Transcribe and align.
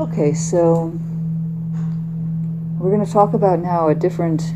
Okay, 0.00 0.32
so 0.34 0.92
we're 2.78 2.90
going 2.90 3.04
to 3.04 3.12
talk 3.12 3.32
about 3.32 3.58
now 3.58 3.88
a 3.88 3.94
different 3.94 4.54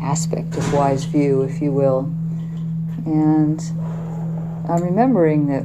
aspect 0.00 0.56
of 0.56 0.72
wise 0.72 1.04
view, 1.04 1.42
if 1.42 1.60
you 1.60 1.72
will. 1.72 2.12
And 3.04 3.60
I'm 4.68 4.82
remembering 4.82 5.46
that 5.48 5.62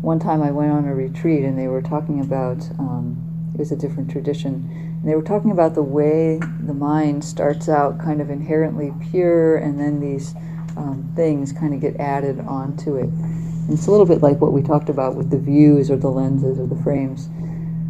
one 0.00 0.18
time 0.18 0.42
I 0.42 0.50
went 0.50 0.72
on 0.72 0.86
a 0.86 0.94
retreat 0.94 1.44
and 1.44 1.58
they 1.58 1.68
were 1.68 1.82
talking 1.82 2.20
about, 2.20 2.68
um, 2.78 3.50
it 3.54 3.58
was 3.58 3.70
a 3.70 3.76
different 3.76 4.10
tradition, 4.10 4.68
and 4.72 5.08
they 5.08 5.14
were 5.14 5.22
talking 5.22 5.50
about 5.50 5.74
the 5.74 5.82
way 5.82 6.40
the 6.60 6.74
mind 6.74 7.24
starts 7.24 7.68
out 7.68 7.98
kind 7.98 8.20
of 8.20 8.30
inherently 8.30 8.92
pure 9.10 9.56
and 9.56 9.78
then 9.78 10.00
these 10.00 10.34
um, 10.76 11.12
things 11.16 11.52
kind 11.52 11.74
of 11.74 11.80
get 11.80 11.96
added 11.96 12.40
onto 12.40 12.96
it. 12.96 13.08
And 13.08 13.70
it's 13.70 13.86
a 13.86 13.90
little 13.90 14.06
bit 14.06 14.22
like 14.22 14.40
what 14.40 14.52
we 14.52 14.62
talked 14.62 14.88
about 14.88 15.14
with 15.14 15.30
the 15.30 15.38
views 15.38 15.90
or 15.90 15.96
the 15.96 16.10
lenses 16.10 16.58
or 16.58 16.66
the 16.66 16.80
frames. 16.82 17.28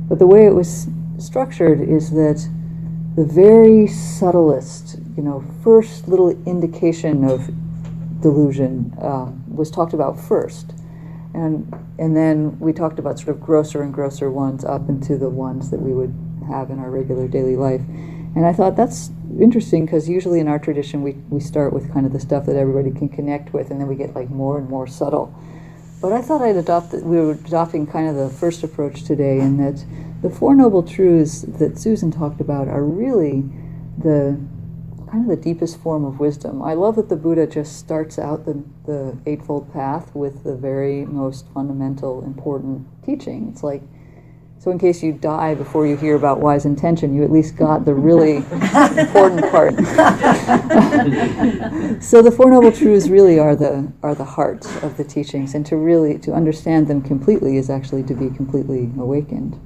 But 0.08 0.18
the 0.18 0.26
way 0.26 0.46
it 0.46 0.54
was 0.54 0.88
structured 1.18 1.80
is 1.80 2.10
that 2.10 2.46
the 3.16 3.24
very 3.24 3.86
subtlest, 3.86 4.98
you 5.16 5.22
know, 5.22 5.44
first 5.62 6.08
little 6.08 6.30
indication 6.46 7.24
of 7.24 7.50
delusion 8.20 8.92
uh, 9.00 9.30
was 9.48 9.70
talked 9.70 9.92
about 9.92 10.18
first. 10.18 10.72
And, 11.34 11.72
and 11.98 12.16
then 12.16 12.58
we 12.58 12.72
talked 12.72 12.98
about 12.98 13.18
sort 13.18 13.36
of 13.36 13.40
grosser 13.40 13.82
and 13.82 13.94
grosser 13.94 14.30
ones 14.30 14.64
up 14.64 14.88
into 14.88 15.16
the 15.16 15.30
ones 15.30 15.70
that 15.70 15.80
we 15.80 15.92
would 15.92 16.14
have 16.48 16.70
in 16.70 16.78
our 16.78 16.90
regular 16.90 17.28
daily 17.28 17.56
life. 17.56 17.82
And 18.34 18.44
I 18.44 18.52
thought 18.52 18.76
that's 18.76 19.10
interesting 19.38 19.84
because 19.84 20.08
usually 20.08 20.40
in 20.40 20.48
our 20.48 20.58
tradition 20.58 21.02
we, 21.02 21.12
we 21.28 21.40
start 21.40 21.72
with 21.72 21.92
kind 21.92 22.06
of 22.06 22.12
the 22.12 22.20
stuff 22.20 22.46
that 22.46 22.56
everybody 22.56 22.90
can 22.90 23.08
connect 23.08 23.52
with 23.52 23.70
and 23.70 23.80
then 23.80 23.86
we 23.86 23.94
get 23.94 24.14
like 24.14 24.30
more 24.30 24.58
and 24.58 24.68
more 24.68 24.86
subtle. 24.86 25.34
But 26.00 26.12
I 26.12 26.22
thought 26.22 26.40
I'd 26.40 26.56
adopt 26.56 26.92
that 26.92 27.04
we 27.04 27.18
were 27.18 27.32
adopting 27.32 27.86
kind 27.86 28.08
of 28.08 28.16
the 28.16 28.30
first 28.30 28.62
approach 28.62 29.04
today 29.04 29.38
in 29.38 29.58
that 29.58 29.84
the 30.22 30.30
Four 30.30 30.54
Noble 30.54 30.82
Truths 30.82 31.42
that 31.42 31.78
Susan 31.78 32.10
talked 32.10 32.40
about 32.40 32.68
are 32.68 32.82
really 32.82 33.44
the 33.98 34.40
kind 35.10 35.28
of 35.28 35.36
the 35.36 35.42
deepest 35.42 35.80
form 35.80 36.04
of 36.04 36.20
wisdom. 36.20 36.62
I 36.62 36.74
love 36.74 36.96
that 36.96 37.08
the 37.08 37.16
Buddha 37.16 37.46
just 37.46 37.78
starts 37.78 38.18
out 38.18 38.44
the, 38.44 38.62
the 38.86 39.18
Eightfold 39.26 39.72
Path 39.72 40.14
with 40.14 40.44
the 40.44 40.54
very 40.54 41.04
most 41.04 41.46
fundamental, 41.52 42.24
important 42.24 42.86
teaching. 43.04 43.48
It's 43.52 43.62
like, 43.62 43.82
so 44.60 44.70
in 44.70 44.78
case 44.78 45.02
you 45.02 45.12
die 45.12 45.54
before 45.54 45.86
you 45.86 45.96
hear 45.96 46.16
about 46.16 46.38
wise 46.38 46.66
intention, 46.66 47.14
you 47.14 47.24
at 47.24 47.32
least 47.32 47.56
got 47.56 47.86
the 47.86 47.94
really 47.94 48.36
important 48.36 49.50
part. 49.50 49.74
so 52.02 52.20
the 52.20 52.30
Four 52.30 52.50
Noble 52.50 52.70
Truths 52.70 53.08
really 53.08 53.38
are 53.38 53.56
the, 53.56 53.90
are 54.02 54.14
the 54.14 54.26
heart 54.26 54.66
of 54.84 54.98
the 54.98 55.04
teachings, 55.04 55.54
and 55.54 55.64
to 55.64 55.78
really, 55.78 56.18
to 56.18 56.34
understand 56.34 56.88
them 56.88 57.00
completely 57.00 57.56
is 57.56 57.70
actually 57.70 58.02
to 58.02 58.12
be 58.12 58.28
completely 58.28 58.92
awakened. 58.98 59.58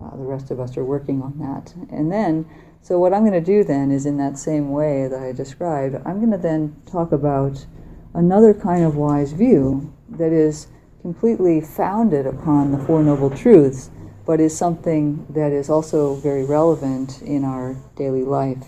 Uh, 0.00 0.16
the 0.16 0.24
rest 0.24 0.50
of 0.50 0.60
us 0.60 0.78
are 0.78 0.84
working 0.84 1.20
on 1.20 1.38
that. 1.38 1.74
And 1.90 2.10
then, 2.10 2.46
so 2.80 2.98
what 2.98 3.12
I'm 3.12 3.26
going 3.26 3.34
to 3.34 3.40
do 3.42 3.62
then 3.62 3.90
is 3.90 4.06
in 4.06 4.16
that 4.16 4.38
same 4.38 4.70
way 4.70 5.08
that 5.08 5.20
I 5.20 5.32
described, 5.32 5.96
I'm 6.06 6.20
going 6.20 6.32
to 6.32 6.38
then 6.38 6.74
talk 6.86 7.12
about 7.12 7.66
another 8.14 8.54
kind 8.54 8.82
of 8.82 8.96
wise 8.96 9.32
view 9.32 9.92
that 10.08 10.32
is 10.32 10.68
completely 11.02 11.60
founded 11.60 12.26
upon 12.26 12.72
the 12.72 12.78
Four 12.78 13.02
Noble 13.02 13.28
Truths, 13.28 13.90
but 14.24 14.40
is 14.40 14.56
something 14.56 15.26
that 15.30 15.52
is 15.52 15.68
also 15.68 16.14
very 16.16 16.44
relevant 16.44 17.22
in 17.22 17.44
our 17.44 17.76
daily 17.96 18.22
life 18.22 18.66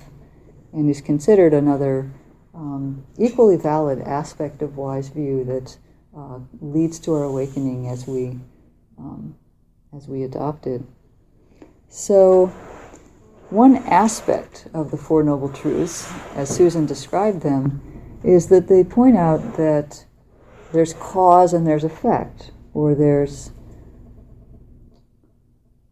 and 0.72 0.91
is 0.91 1.00
considered 1.00 1.55
another 1.55 2.11
um, 2.55 3.05
equally 3.19 3.56
valid 3.56 4.00
aspect 4.00 4.62
of 4.62 4.77
wise 4.77 5.08
view 5.08 5.44
that 5.44 5.77
uh, 6.16 6.38
leads 6.61 6.98
to 7.00 7.14
our 7.14 7.24
awakening 7.24 7.88
as 7.88 8.06
we 8.06 8.38
um, 8.98 9.34
as 9.96 10.08
we 10.08 10.22
adopt 10.22 10.66
it. 10.66 10.83
So, 11.89 12.46
one 13.51 13.77
aspect 13.77 14.68
of 14.74 14.90
the 14.90 14.96
Four 14.96 15.23
Noble 15.23 15.48
Truths, 15.48 16.12
as 16.34 16.48
Susan 16.48 16.86
described 16.86 17.42
them, 17.42 17.80
is 18.24 18.48
that 18.48 18.68
they 18.68 18.83
point 18.83 19.17
out 19.17 19.57
that 19.57 20.05
there's 20.73 20.95
cause 20.95 21.52
and 21.52 21.67
there's 21.67 21.84
effect, 21.84 22.51
or 22.73 22.95
there's 22.95 23.52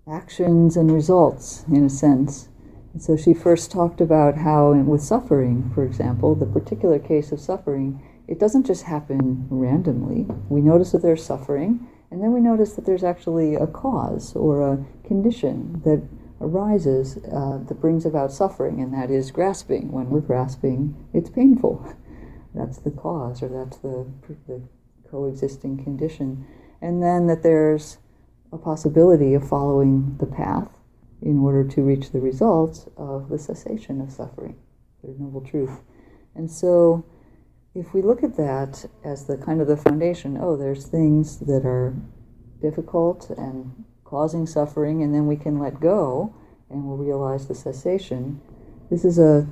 actions 0.09 0.77
and 0.77 0.91
results, 0.91 1.65
in 1.73 1.85
a 1.85 1.91
sense. 1.91 2.49
And 2.93 3.03
so 3.03 3.17
she 3.17 3.33
first 3.33 3.71
talked 3.71 4.01
about 4.01 4.37
how, 4.39 4.73
with 4.73 5.03
suffering, 5.03 5.71
for 5.75 5.85
example, 5.85 6.35
the 6.35 6.47
particular 6.47 6.99
case 6.99 7.33
of 7.33 7.41
suffering, 7.41 8.03
it 8.29 8.39
doesn't 8.39 8.67
just 8.67 8.85
happen 8.85 9.47
randomly. 9.51 10.27
We 10.49 10.61
notice 10.61 10.93
that 10.93 11.03
there's 11.03 11.25
suffering, 11.25 11.87
and 12.11 12.23
then 12.23 12.33
we 12.33 12.41
notice 12.41 12.75
that 12.75 12.85
there's 12.85 13.05
actually 13.05 13.55
a 13.55 13.67
cause 13.67 14.37
or 14.37 14.73
a 14.73 14.85
condition 15.07 15.81
that 15.85 16.03
arises 16.41 17.19
uh, 17.33 17.59
that 17.67 17.81
brings 17.81 18.05
about 18.05 18.33
suffering, 18.33 18.81
and 18.81 18.93
that 18.93 19.11
is 19.11 19.31
grasping. 19.31 19.91
When 19.93 20.11
we're 20.11 20.21
grasping, 20.21 20.95
it's 21.13 21.31
painful. 21.31 21.87
That's 22.55 22.79
the 22.79 22.91
cause, 22.91 23.43
or 23.43 23.49
that's 23.49 23.79
the, 23.79 24.07
the 24.47 24.61
coexisting 25.11 25.83
condition. 25.83 26.47
And 26.83 27.03
then 27.03 27.27
that 27.29 27.43
there's 27.43 27.97
a 28.53 28.59
possibility 28.59 29.35
of 29.35 29.49
following 29.49 30.17
the 30.19 30.27
path 30.27 30.69
in 31.23 31.39
order 31.39 31.65
to 31.67 31.83
reach 31.83 32.11
the 32.11 32.21
result 32.21 32.93
of 32.97 33.29
the 33.29 33.39
cessation 33.39 34.01
of 34.01 34.11
suffering, 34.11 34.57
the 35.03 35.15
noble 35.19 35.41
truth. 35.41 35.81
And 36.35 36.51
so 36.51 37.05
if 37.75 37.95
we 37.95 38.03
look 38.03 38.23
at 38.23 38.37
that 38.37 38.85
as 39.05 39.27
the 39.27 39.39
kind 39.39 39.61
of 39.61 39.69
the 39.69 39.77
foundation, 39.77 40.39
oh, 40.41 40.57
there's 40.57 40.87
things 40.87 41.39
that 41.41 41.65
are 41.65 41.95
difficult 42.61 43.31
and 43.31 43.85
causing 44.05 44.47
suffering, 44.47 45.03
and 45.03 45.15
then 45.15 45.27
we 45.27 45.37
can 45.37 45.59
let 45.59 45.81
go 45.81 46.35
and 46.69 46.85
we'll 46.85 46.99
realize 46.99 47.49
the 47.49 47.55
cessation. 47.55 48.41
This 48.91 49.05
is 49.05 49.19
a 49.19 49.49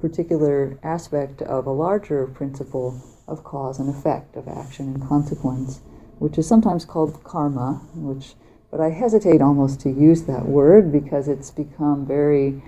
particular 0.00 0.78
aspect 0.82 1.40
of 1.40 1.66
a 1.66 1.72
larger 1.72 2.26
principle 2.26 3.00
of 3.26 3.44
cause 3.44 3.78
and 3.78 3.88
effect, 3.88 4.36
of 4.36 4.46
action 4.46 4.88
and 4.88 5.08
consequence, 5.08 5.80
which 6.18 6.38
is 6.38 6.46
sometimes 6.46 6.84
called 6.84 7.22
karma, 7.24 7.80
which 7.94 8.34
but 8.70 8.80
I 8.80 8.90
hesitate 8.90 9.40
almost 9.40 9.78
to 9.82 9.90
use 9.90 10.24
that 10.24 10.46
word 10.46 10.90
because 10.90 11.28
it's 11.28 11.50
become 11.52 12.04
very 12.04 12.60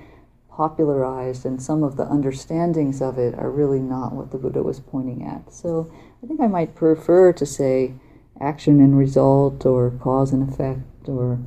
popularized, 0.49 1.45
and 1.45 1.61
some 1.61 1.83
of 1.83 1.97
the 1.97 2.05
understandings 2.05 3.03
of 3.03 3.19
it 3.19 3.35
are 3.35 3.51
really 3.51 3.81
not 3.81 4.13
what 4.13 4.31
the 4.31 4.39
Buddha 4.39 4.63
was 4.63 4.79
pointing 4.79 5.27
at. 5.27 5.53
So 5.53 5.93
I 6.23 6.27
think 6.27 6.41
I 6.41 6.47
might 6.47 6.77
prefer 6.77 7.33
to 7.33 7.45
say 7.45 7.95
action 8.41 8.81
and 8.81 8.97
result, 8.97 9.67
or 9.67 9.91
cause 9.91 10.33
and 10.33 10.49
effect, 10.49 11.09
or 11.09 11.41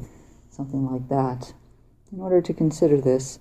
something 0.50 0.92
like 0.92 1.08
that, 1.08 1.54
in 2.12 2.20
order 2.20 2.42
to 2.42 2.54
consider 2.54 3.00
this. 3.00 3.40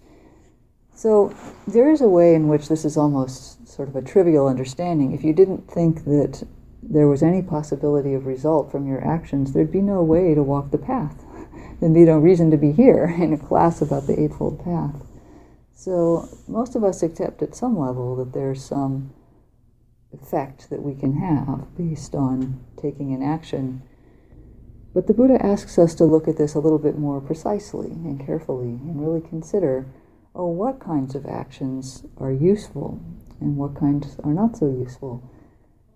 So 0.95 1.35
there 1.67 1.91
is 1.91 2.01
a 2.01 2.09
way 2.09 2.35
in 2.35 2.49
which 2.49 2.69
this 2.69 2.85
is 2.85 2.97
almost 2.97 3.67
sort 3.69 3.89
of 3.89 3.97
a 3.97 4.03
trivial 4.03 4.47
understanding. 4.47 5.13
If 5.13 5.25
you 5.25 5.33
didn't 5.33 5.69
think 5.69 6.05
that 6.05 6.47
there 6.83 7.09
was 7.09 7.22
any 7.22 7.43
possibility 7.43 8.15
of 8.15 8.27
result 8.27 8.71
from 8.71 8.87
your 8.87 9.05
actions, 9.06 9.53
there'd 9.53 9.72
be 9.72 9.83
no 9.83 10.03
way 10.03 10.34
to 10.34 10.43
walk 10.43 10.71
the 10.71 10.78
path. 10.78 11.25
There'd 11.81 11.94
be 11.94 12.05
no 12.05 12.19
reason 12.19 12.50
to 12.50 12.56
be 12.56 12.72
here 12.72 13.05
in 13.21 13.33
a 13.33 13.39
class 13.39 13.81
about 13.81 14.06
the 14.06 14.21
Eightfold 14.21 14.65
Path. 14.65 14.97
So 15.75 16.28
most 16.49 16.75
of 16.75 16.83
us 16.83 17.05
accept 17.05 17.41
at 17.41 17.55
some 17.55 17.78
level 17.78 18.16
that 18.16 18.33
there's 18.33 18.65
some 18.65 19.15
effect 20.12 20.71
that 20.71 20.83
we 20.83 20.94
can 20.94 21.19
have 21.19 21.77
based 21.77 22.15
on 22.16 22.65
taking 22.81 23.15
an 23.15 23.22
action. 23.22 23.83
But 24.93 25.06
the 25.06 25.15
Buddha 25.15 25.45
asks 25.45 25.78
us 25.78 25.95
to 25.97 26.05
look 26.05 26.27
at 26.27 26.37
this 26.37 26.55
a 26.55 26.59
little 26.59 26.81
bit 26.81 26.99
more 26.99 27.21
precisely 27.21 27.91
and 27.91 28.25
carefully 28.25 28.71
and 28.71 29.00
really 29.00 29.21
consider 29.21 29.87
oh, 30.34 30.49
what 30.49 30.81
kinds 30.81 31.15
of 31.15 31.27
actions 31.27 32.05
are 32.16 32.33
useful 32.33 33.00
and 33.41 33.56
what 33.56 33.78
kinds 33.78 34.16
are 34.25 34.34
not 34.34 34.56
so 34.56 34.66
useful. 34.66 35.22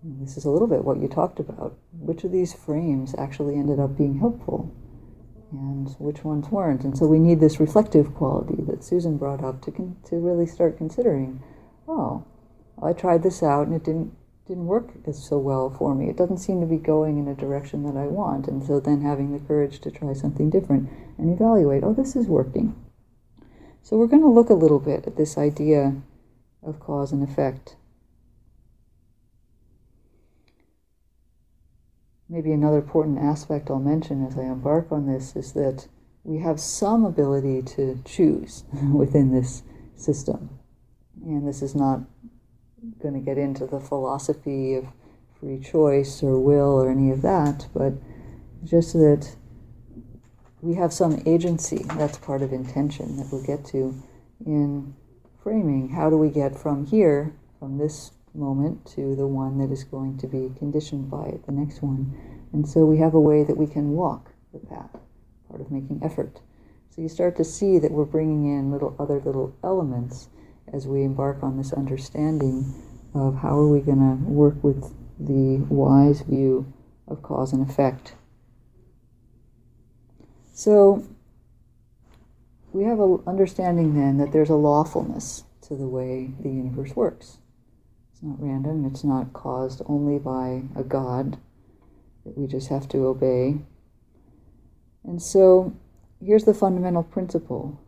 This 0.03 0.37
is 0.37 0.45
a 0.45 0.49
little 0.49 0.67
bit 0.67 0.83
what 0.83 1.01
you 1.01 1.07
talked 1.07 1.39
about. 1.39 1.77
Which 1.97 2.23
of 2.23 2.31
these 2.31 2.53
frames 2.53 3.15
actually 3.17 3.55
ended 3.55 3.79
up 3.79 3.97
being 3.97 4.19
helpful? 4.19 4.73
and 5.53 5.95
which 5.99 6.23
ones 6.23 6.49
weren't. 6.49 6.83
And 6.83 6.97
so 6.97 7.05
we 7.05 7.19
need 7.19 7.39
this 7.39 7.59
reflective 7.59 8.13
quality 8.15 8.61
that 8.67 8.83
Susan 8.83 9.17
brought 9.17 9.43
up 9.43 9.61
to 9.61 9.71
con- 9.71 9.97
to 10.05 10.15
really 10.15 10.47
start 10.47 10.77
considering. 10.77 11.41
Oh, 11.87 12.25
I 12.81 12.93
tried 12.93 13.23
this 13.23 13.43
out 13.43 13.67
and 13.67 13.75
it 13.75 13.83
didn't 13.83 14.15
didn't 14.47 14.65
work 14.65 14.89
as 15.07 15.23
so 15.23 15.37
well 15.37 15.69
for 15.69 15.95
me. 15.95 16.09
It 16.09 16.17
doesn't 16.17 16.39
seem 16.39 16.59
to 16.59 16.67
be 16.67 16.77
going 16.77 17.17
in 17.17 17.29
a 17.29 17.35
direction 17.35 17.83
that 17.83 17.97
I 17.97 18.07
want. 18.07 18.47
And 18.47 18.61
so 18.61 18.79
then 18.79 19.01
having 19.01 19.31
the 19.31 19.39
courage 19.39 19.79
to 19.81 19.91
try 19.91 20.11
something 20.11 20.49
different 20.49 20.89
and 21.17 21.33
evaluate, 21.33 21.83
oh, 21.83 21.93
this 21.93 22.13
is 22.17 22.27
working. 22.27 22.75
So 23.83 23.95
we're 23.95 24.07
going 24.07 24.21
to 24.21 24.27
look 24.27 24.49
a 24.49 24.53
little 24.53 24.79
bit 24.79 25.07
at 25.07 25.15
this 25.15 25.37
idea 25.37 25.95
of 26.61 26.81
cause 26.81 27.13
and 27.13 27.23
effect. 27.23 27.77
Maybe 32.33 32.51
another 32.51 32.79
important 32.79 33.19
aspect 33.19 33.69
I'll 33.69 33.79
mention 33.79 34.25
as 34.25 34.35
I 34.35 34.41
embark 34.41 34.91
on 34.91 35.05
this 35.05 35.35
is 35.35 35.53
that 35.53 35.87
we 36.23 36.39
have 36.39 36.59
some 36.59 37.05
ability 37.05 37.61
to 37.75 38.01
choose 38.05 38.63
within 38.91 39.31
this 39.31 39.61
system. 39.95 40.49
And 41.23 41.47
this 41.47 41.61
is 41.61 41.75
not 41.75 42.01
going 43.01 43.13
to 43.13 43.19
get 43.19 43.37
into 43.37 43.67
the 43.67 43.79
philosophy 43.79 44.73
of 44.73 44.87
free 45.39 45.59
choice 45.59 46.23
or 46.23 46.39
will 46.39 46.71
or 46.71 46.89
any 46.89 47.11
of 47.11 47.21
that, 47.21 47.67
but 47.71 47.93
just 48.63 48.93
that 48.93 49.35
we 50.61 50.73
have 50.73 50.91
some 50.91 51.21
agency. 51.27 51.85
That's 51.97 52.17
part 52.17 52.41
of 52.41 52.51
intention 52.51 53.17
that 53.17 53.27
we'll 53.31 53.45
get 53.45 53.63
to 53.65 53.93
in 54.43 54.95
framing. 55.43 55.89
How 55.89 56.09
do 56.09 56.17
we 56.17 56.29
get 56.29 56.57
from 56.57 56.87
here, 56.87 57.35
from 57.59 57.77
this 57.77 58.11
moment, 58.33 58.85
to 58.95 59.15
the 59.15 59.27
one 59.27 59.57
that 59.59 59.71
is 59.71 59.83
going 59.83 60.17
to 60.19 60.27
be 60.27 60.51
conditioned 60.57 61.09
by 61.09 61.25
it, 61.25 61.45
the 61.45 61.51
next 61.51 61.81
one? 61.81 62.17
And 62.51 62.67
so 62.67 62.85
we 62.85 62.97
have 62.97 63.13
a 63.13 63.19
way 63.19 63.43
that 63.43 63.57
we 63.57 63.67
can 63.67 63.91
walk 63.91 64.31
the 64.51 64.59
path, 64.59 64.95
part 65.49 65.61
of 65.61 65.71
making 65.71 66.01
effort. 66.03 66.41
So 66.89 67.01
you 67.01 67.09
start 67.09 67.35
to 67.37 67.43
see 67.43 67.79
that 67.79 67.91
we're 67.91 68.05
bringing 68.05 68.45
in 68.45 68.71
little 68.71 68.95
other 68.99 69.19
little 69.19 69.55
elements 69.63 70.29
as 70.71 70.87
we 70.87 71.03
embark 71.03 71.43
on 71.43 71.57
this 71.57 71.73
understanding 71.73 72.73
of 73.13 73.35
how 73.35 73.57
are 73.57 73.67
we 73.67 73.79
going 73.79 73.99
to 73.99 74.23
work 74.29 74.63
with 74.63 74.93
the 75.19 75.65
wise 75.69 76.21
view 76.21 76.71
of 77.07 77.21
cause 77.21 77.53
and 77.53 77.67
effect 77.67 78.15
so 80.53 81.03
we 82.71 82.83
have 82.83 82.99
an 82.99 83.21
understanding 83.25 83.95
then 83.95 84.17
that 84.17 84.31
there's 84.31 84.49
a 84.49 84.55
lawfulness 84.55 85.43
to 85.61 85.75
the 85.75 85.87
way 85.87 86.31
the 86.39 86.49
universe 86.49 86.95
works. 86.95 87.39
Not 88.23 88.41
random, 88.41 88.85
it's 88.85 89.03
not 89.03 89.33
caused 89.33 89.81
only 89.85 90.17
by 90.17 90.63
a 90.77 90.83
God 90.83 91.37
that 92.23 92.37
we 92.37 92.47
just 92.47 92.69
have 92.69 92.87
to 92.89 93.05
obey. 93.05 93.57
And 95.03 95.21
so 95.21 95.73
here's 96.25 96.45
the 96.45 96.53
fundamental 96.53 97.03
principle 97.03 97.81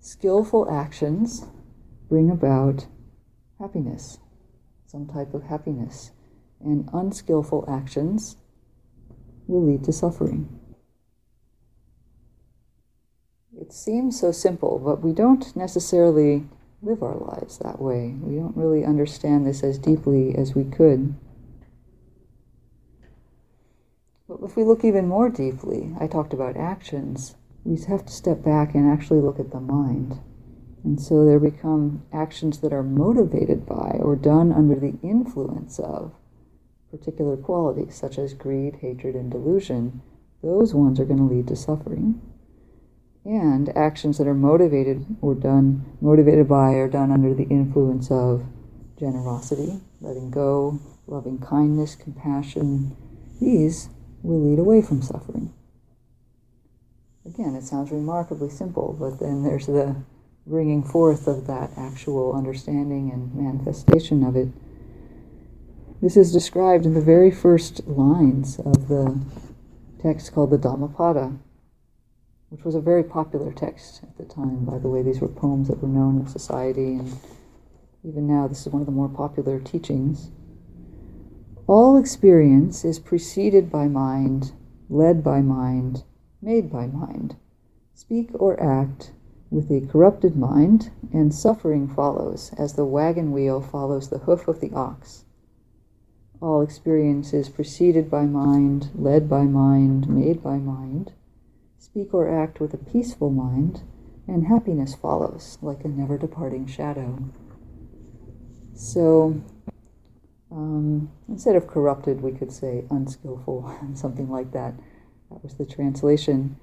skillful 0.00 0.68
actions 0.68 1.46
bring 2.08 2.30
about 2.30 2.88
happiness, 3.60 4.18
some 4.86 5.06
type 5.06 5.32
of 5.34 5.44
happiness, 5.44 6.10
and 6.60 6.88
unskillful 6.92 7.64
actions 7.68 8.38
will 9.46 9.64
lead 9.64 9.84
to 9.84 9.92
suffering. 9.92 10.48
It 13.56 13.72
seems 13.72 14.20
so 14.20 14.32
simple, 14.32 14.80
but 14.80 15.00
we 15.00 15.12
don't 15.12 15.54
necessarily 15.54 16.44
live 16.82 17.02
our 17.02 17.16
lives 17.16 17.58
that 17.58 17.80
way. 17.80 18.14
We 18.20 18.36
don't 18.36 18.56
really 18.56 18.84
understand 18.84 19.46
this 19.46 19.62
as 19.62 19.78
deeply 19.78 20.36
as 20.36 20.54
we 20.54 20.64
could. 20.64 21.14
But 24.28 24.40
if 24.42 24.56
we 24.56 24.64
look 24.64 24.84
even 24.84 25.08
more 25.08 25.28
deeply, 25.28 25.94
I 26.00 26.06
talked 26.06 26.32
about 26.32 26.56
actions, 26.56 27.36
we 27.64 27.80
have 27.84 28.04
to 28.06 28.12
step 28.12 28.42
back 28.42 28.74
and 28.74 28.90
actually 28.90 29.20
look 29.20 29.38
at 29.38 29.50
the 29.50 29.60
mind. 29.60 30.20
And 30.84 31.00
so 31.00 31.24
there 31.24 31.40
become 31.40 32.04
actions 32.12 32.60
that 32.60 32.72
are 32.72 32.82
motivated 32.82 33.66
by 33.66 33.98
or 34.00 34.14
done 34.14 34.52
under 34.52 34.76
the 34.76 34.98
influence 35.02 35.78
of 35.78 36.12
particular 36.90 37.36
qualities, 37.36 37.94
such 37.94 38.18
as 38.18 38.34
greed, 38.34 38.76
hatred, 38.76 39.14
and 39.16 39.30
delusion. 39.30 40.02
Those 40.42 40.74
ones 40.74 41.00
are 41.00 41.04
going 41.04 41.18
to 41.18 41.34
lead 41.34 41.48
to 41.48 41.56
suffering 41.56 42.20
and 43.26 43.76
actions 43.76 44.18
that 44.18 44.26
are 44.26 44.34
motivated 44.34 45.04
or 45.20 45.34
done 45.34 45.84
motivated 46.00 46.48
by 46.48 46.74
or 46.74 46.88
done 46.88 47.10
under 47.10 47.34
the 47.34 47.44
influence 47.44 48.10
of 48.10 48.44
generosity, 48.98 49.80
letting 50.00 50.30
go, 50.30 50.78
loving 51.06 51.38
kindness, 51.38 51.96
compassion, 51.96 52.96
these 53.40 53.88
will 54.22 54.48
lead 54.48 54.58
away 54.58 54.80
from 54.80 55.02
suffering. 55.02 55.52
Again, 57.24 57.56
it 57.56 57.64
sounds 57.64 57.90
remarkably 57.90 58.48
simple, 58.48 58.96
but 58.98 59.18
then 59.18 59.42
there's 59.42 59.66
the 59.66 59.96
bringing 60.46 60.82
forth 60.84 61.26
of 61.26 61.48
that 61.48 61.70
actual 61.76 62.32
understanding 62.32 63.10
and 63.12 63.34
manifestation 63.34 64.22
of 64.22 64.36
it. 64.36 64.48
This 66.00 66.16
is 66.16 66.32
described 66.32 66.86
in 66.86 66.94
the 66.94 67.00
very 67.00 67.32
first 67.32 67.84
lines 67.88 68.60
of 68.60 68.86
the 68.86 69.20
text 70.00 70.32
called 70.32 70.50
the 70.50 70.58
Dhammapada, 70.58 71.32
which 72.56 72.64
was 72.64 72.74
a 72.74 72.80
very 72.80 73.04
popular 73.04 73.52
text 73.52 74.00
at 74.02 74.16
the 74.16 74.24
time. 74.24 74.64
By 74.64 74.78
the 74.78 74.88
way, 74.88 75.02
these 75.02 75.20
were 75.20 75.28
poems 75.28 75.68
that 75.68 75.82
were 75.82 75.88
known 75.88 76.20
in 76.20 76.26
society, 76.26 76.94
and 76.94 77.12
even 78.02 78.26
now, 78.26 78.48
this 78.48 78.66
is 78.66 78.72
one 78.72 78.80
of 78.80 78.86
the 78.86 78.92
more 78.92 79.10
popular 79.10 79.60
teachings. 79.60 80.30
All 81.66 81.98
experience 81.98 82.82
is 82.82 82.98
preceded 82.98 83.70
by 83.70 83.88
mind, 83.88 84.52
led 84.88 85.22
by 85.22 85.42
mind, 85.42 86.04
made 86.40 86.72
by 86.72 86.86
mind. 86.86 87.36
Speak 87.92 88.30
or 88.32 88.58
act 88.58 89.12
with 89.50 89.70
a 89.70 89.86
corrupted 89.86 90.34
mind, 90.34 90.90
and 91.12 91.34
suffering 91.34 91.86
follows, 91.86 92.54
as 92.56 92.72
the 92.72 92.86
wagon 92.86 93.32
wheel 93.32 93.60
follows 93.60 94.08
the 94.08 94.20
hoof 94.20 94.48
of 94.48 94.62
the 94.62 94.72
ox. 94.72 95.26
All 96.40 96.62
experience 96.62 97.34
is 97.34 97.50
preceded 97.50 98.10
by 98.10 98.24
mind, 98.24 98.88
led 98.94 99.28
by 99.28 99.42
mind, 99.42 100.08
made 100.08 100.42
by 100.42 100.56
mind. 100.56 101.12
Speak 101.86 102.12
or 102.12 102.28
act 102.28 102.58
with 102.58 102.74
a 102.74 102.78
peaceful 102.78 103.30
mind, 103.30 103.82
and 104.26 104.48
happiness 104.48 104.96
follows 104.96 105.56
like 105.62 105.84
a 105.84 105.88
never 105.88 106.18
departing 106.18 106.66
shadow. 106.66 107.16
So, 108.74 109.40
um, 110.50 111.12
instead 111.28 111.54
of 111.54 111.68
corrupted, 111.68 112.22
we 112.22 112.32
could 112.32 112.50
say 112.50 112.84
unskillful, 112.90 113.72
something 113.94 114.28
like 114.28 114.50
that. 114.50 114.74
That 115.30 115.44
was 115.44 115.54
the 115.54 115.64
translation. 115.64 116.56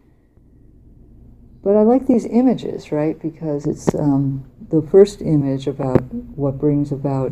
But 1.64 1.78
I 1.78 1.84
like 1.84 2.06
these 2.06 2.26
images, 2.26 2.92
right? 2.92 3.18
Because 3.20 3.66
it's 3.66 3.96
um, 3.96 4.52
the 4.70 4.82
first 4.82 5.22
image 5.22 5.68
about 5.68 6.04
what 6.14 6.60
brings 6.60 6.92
about 6.92 7.32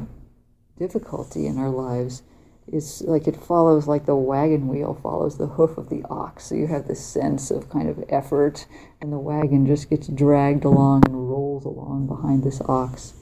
difficulty 0.80 1.46
in 1.46 1.58
our 1.58 1.70
lives 1.70 2.24
is 2.72 3.02
like 3.06 3.28
it 3.28 3.36
follows 3.36 3.88
like 3.88 4.06
the 4.06 4.16
wagon 4.16 4.68
wheel 4.68 4.98
follows 5.04 5.38
the 5.38 5.48
hoof 5.48 5.78
of 5.78 5.90
the 5.90 6.04
ox. 6.10 6.46
So 6.46 6.56
you 6.56 6.68
have 6.68 6.88
this 6.88 7.06
sense 7.06 7.52
of 7.52 7.70
kind 7.70 7.90
of 7.90 8.04
effort, 8.10 8.66
and 9.02 9.12
the 9.12 9.20
wagon 9.20 9.68
just 9.68 9.90
gets 9.90 10.08
dragged 10.08 10.64
along 10.64 11.04
and 11.06 11.30
rolls 11.30 11.66
along 11.66 12.08
behind 12.08 12.44
this 12.44 12.62
ox. 12.62 13.14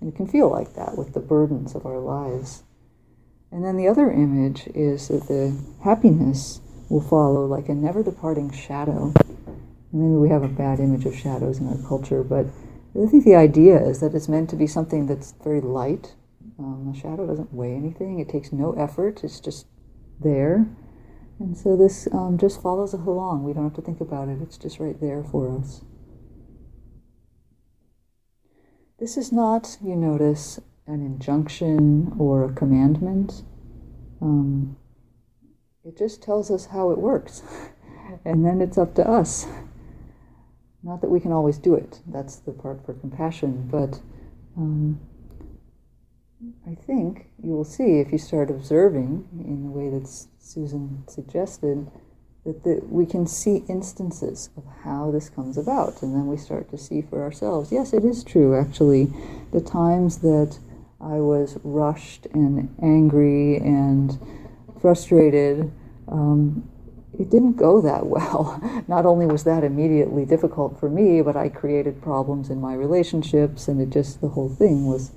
And 0.00 0.12
it 0.12 0.16
can 0.16 0.26
feel 0.26 0.50
like 0.50 0.74
that 0.74 0.98
with 0.98 1.14
the 1.14 1.20
burdens 1.20 1.74
of 1.74 1.86
our 1.86 1.98
lives. 1.98 2.64
And 3.52 3.64
then 3.64 3.76
the 3.76 3.88
other 3.88 4.10
image 4.10 4.66
is 4.74 5.08
that 5.08 5.28
the 5.28 5.56
happiness 5.82 6.60
will 6.88 7.00
follow 7.00 7.46
like 7.46 7.68
a 7.68 7.74
never 7.74 8.02
departing 8.02 8.50
shadow. 8.50 9.12
Maybe 9.92 10.14
we 10.14 10.28
have 10.28 10.42
a 10.42 10.48
bad 10.48 10.80
image 10.80 11.06
of 11.06 11.16
shadows 11.16 11.58
in 11.58 11.68
our 11.68 11.88
culture, 11.88 12.22
but 12.22 12.46
I 13.00 13.06
think 13.06 13.24
the 13.24 13.36
idea 13.36 13.78
is 13.78 14.00
that 14.00 14.14
it's 14.14 14.28
meant 14.28 14.50
to 14.50 14.56
be 14.56 14.66
something 14.66 15.06
that's 15.06 15.32
very 15.44 15.60
light, 15.60 16.14
um, 16.58 16.90
the 16.92 16.98
shadow 16.98 17.26
doesn't 17.26 17.52
weigh 17.52 17.74
anything, 17.74 18.18
it 18.18 18.28
takes 18.28 18.52
no 18.52 18.72
effort, 18.72 19.22
it's 19.22 19.40
just 19.40 19.66
there. 20.20 20.66
And 21.38 21.56
so 21.56 21.76
this 21.76 22.08
um, 22.12 22.38
just 22.38 22.62
follows 22.62 22.94
us 22.94 23.06
along. 23.06 23.44
We 23.44 23.52
don't 23.52 23.64
have 23.64 23.74
to 23.74 23.82
think 23.82 24.00
about 24.00 24.28
it, 24.28 24.38
it's 24.40 24.56
just 24.56 24.80
right 24.80 24.98
there 25.00 25.22
for 25.22 25.56
us. 25.58 25.82
This 28.98 29.18
is 29.18 29.30
not, 29.30 29.76
you 29.82 29.94
notice, 29.94 30.58
an 30.86 31.04
injunction 31.04 32.14
or 32.18 32.44
a 32.44 32.52
commandment. 32.52 33.42
Um, 34.22 34.76
it 35.84 35.98
just 35.98 36.22
tells 36.22 36.50
us 36.50 36.66
how 36.66 36.90
it 36.90 36.98
works. 36.98 37.42
and 38.24 38.44
then 38.44 38.60
it's 38.62 38.78
up 38.78 38.94
to 38.94 39.06
us. 39.06 39.46
Not 40.82 41.00
that 41.00 41.10
we 41.10 41.20
can 41.20 41.32
always 41.32 41.58
do 41.58 41.74
it, 41.74 42.00
that's 42.06 42.36
the 42.36 42.52
part 42.52 42.84
for 42.86 42.94
compassion, 42.94 43.68
but 43.70 44.00
um, 44.56 45.00
I 46.66 46.74
think 46.74 47.30
you 47.42 47.52
will 47.52 47.64
see 47.64 47.98
if 47.98 48.12
you 48.12 48.18
start 48.18 48.50
observing 48.50 49.26
in 49.32 49.62
the 49.62 49.70
way 49.70 49.88
that 49.88 50.06
Susan 50.38 51.04
suggested 51.08 51.90
that 52.44 52.62
the, 52.62 52.82
we 52.88 53.06
can 53.06 53.26
see 53.26 53.64
instances 53.68 54.50
of 54.56 54.64
how 54.84 55.10
this 55.10 55.30
comes 55.30 55.56
about, 55.56 56.02
and 56.02 56.14
then 56.14 56.26
we 56.26 56.36
start 56.36 56.68
to 56.70 56.78
see 56.78 57.00
for 57.00 57.22
ourselves. 57.22 57.72
Yes, 57.72 57.94
it 57.94 58.04
is 58.04 58.22
true, 58.22 58.54
actually. 58.54 59.10
The 59.52 59.62
times 59.62 60.18
that 60.18 60.58
I 61.00 61.20
was 61.20 61.58
rushed 61.64 62.26
and 62.34 62.74
angry 62.82 63.56
and 63.56 64.18
frustrated, 64.80 65.72
um, 66.06 66.68
it 67.18 67.30
didn't 67.30 67.56
go 67.56 67.80
that 67.80 68.06
well. 68.14 68.60
Not 68.86 69.06
only 69.06 69.24
was 69.24 69.44
that 69.44 69.64
immediately 69.64 70.26
difficult 70.26 70.78
for 70.78 70.90
me, 70.90 71.22
but 71.22 71.34
I 71.34 71.48
created 71.48 72.02
problems 72.02 72.50
in 72.50 72.60
my 72.60 72.74
relationships, 72.74 73.68
and 73.68 73.80
it 73.80 73.88
just, 73.88 74.20
the 74.20 74.28
whole 74.28 74.50
thing 74.50 74.84
was 74.84 75.12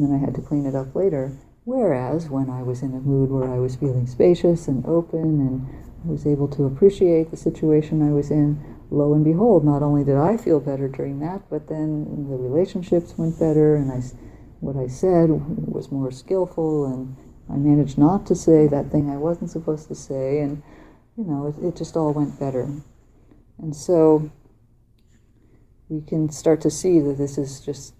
and 0.00 0.08
then 0.08 0.16
I 0.16 0.24
had 0.24 0.34
to 0.36 0.40
clean 0.40 0.64
it 0.64 0.74
up 0.74 0.94
later. 0.94 1.36
Whereas 1.64 2.30
when 2.30 2.48
I 2.48 2.62
was 2.62 2.82
in 2.82 2.94
a 2.94 3.00
mood 3.00 3.30
where 3.30 3.52
I 3.52 3.58
was 3.58 3.76
feeling 3.76 4.06
spacious 4.06 4.66
and 4.66 4.84
open 4.86 5.40
and 5.40 5.68
I 6.04 6.10
was 6.10 6.26
able 6.26 6.48
to 6.48 6.64
appreciate 6.64 7.30
the 7.30 7.36
situation 7.36 8.02
I 8.02 8.12
was 8.12 8.30
in, 8.30 8.58
lo 8.90 9.12
and 9.12 9.22
behold, 9.24 9.64
not 9.64 9.82
only 9.82 10.02
did 10.02 10.16
I 10.16 10.38
feel 10.38 10.58
better 10.58 10.88
during 10.88 11.20
that, 11.20 11.42
but 11.50 11.68
then 11.68 12.28
the 12.30 12.36
relationships 12.36 13.14
went 13.18 13.38
better 13.38 13.76
and 13.76 13.92
I, 13.92 14.00
what 14.60 14.76
I 14.76 14.86
said 14.86 15.28
was 15.30 15.92
more 15.92 16.10
skillful 16.10 16.86
and 16.86 17.14
I 17.50 17.56
managed 17.56 17.98
not 17.98 18.24
to 18.26 18.34
say 18.34 18.66
that 18.68 18.90
thing 18.90 19.10
I 19.10 19.18
wasn't 19.18 19.50
supposed 19.50 19.88
to 19.88 19.94
say 19.94 20.40
and, 20.40 20.62
you 21.18 21.24
know, 21.24 21.46
it, 21.48 21.62
it 21.62 21.76
just 21.76 21.94
all 21.94 22.14
went 22.14 22.40
better. 22.40 22.70
And 23.58 23.76
so 23.76 24.30
we 25.90 26.00
can 26.00 26.30
start 26.30 26.62
to 26.62 26.70
see 26.70 27.00
that 27.00 27.18
this 27.18 27.36
is 27.36 27.60
just 27.60 27.92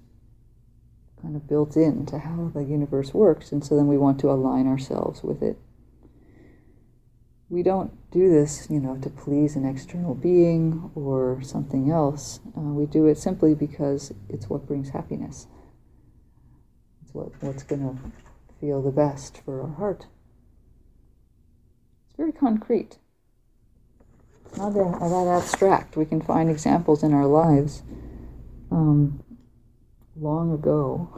kind 1.23 1.37
of 1.37 1.49
built 1.49 1.77
into 1.77 2.19
how 2.19 2.51
the 2.55 2.65
universe 2.65 3.15
works, 3.15 3.53
and 3.53 3.65
so 3.65 3.77
then 3.77 3.87
we 3.87 3.99
want 3.99 4.19
to 4.21 4.31
align 4.31 4.67
ourselves 4.67 5.23
with 5.23 5.43
it 5.43 5.59
we 7.51 7.65
don't 7.65 7.93
do 8.13 8.31
this, 8.31 8.69
you 8.71 8.79
know, 8.79 8.97
to 8.99 9.11
please 9.11 9.57
an 9.57 9.67
external 9.67 10.15
being 10.15 10.91
or 10.95 11.41
something 11.43 11.91
else. 11.91 12.39
Uh, 12.57 12.61
we 12.61 12.87
do 12.87 13.07
it 13.07 13.19
simply 13.19 13.55
because 13.55 14.13
it's 14.29 14.49
what 14.49 14.67
brings 14.67 14.91
happiness. 14.91 15.49
It's 17.03 17.13
what, 17.13 17.31
what's 17.43 17.65
going 17.65 17.83
to 17.83 17.99
feel 18.61 18.81
the 18.81 18.93
best 18.93 19.43
for 19.45 19.63
our 19.63 19.75
heart. 19.75 20.07
It's 22.07 22.17
very 22.17 22.33
concrete. 22.33 22.99
Not 24.57 24.75
that, 24.75 24.99
that 25.01 25.43
abstract. 25.43 25.97
We 25.97 26.05
can 26.05 26.21
find 26.21 26.49
examples 26.49 27.03
in 27.03 27.13
our 27.13 27.27
lives. 27.27 27.83
Um, 28.71 29.25
long 30.21 30.53
ago, 30.53 31.09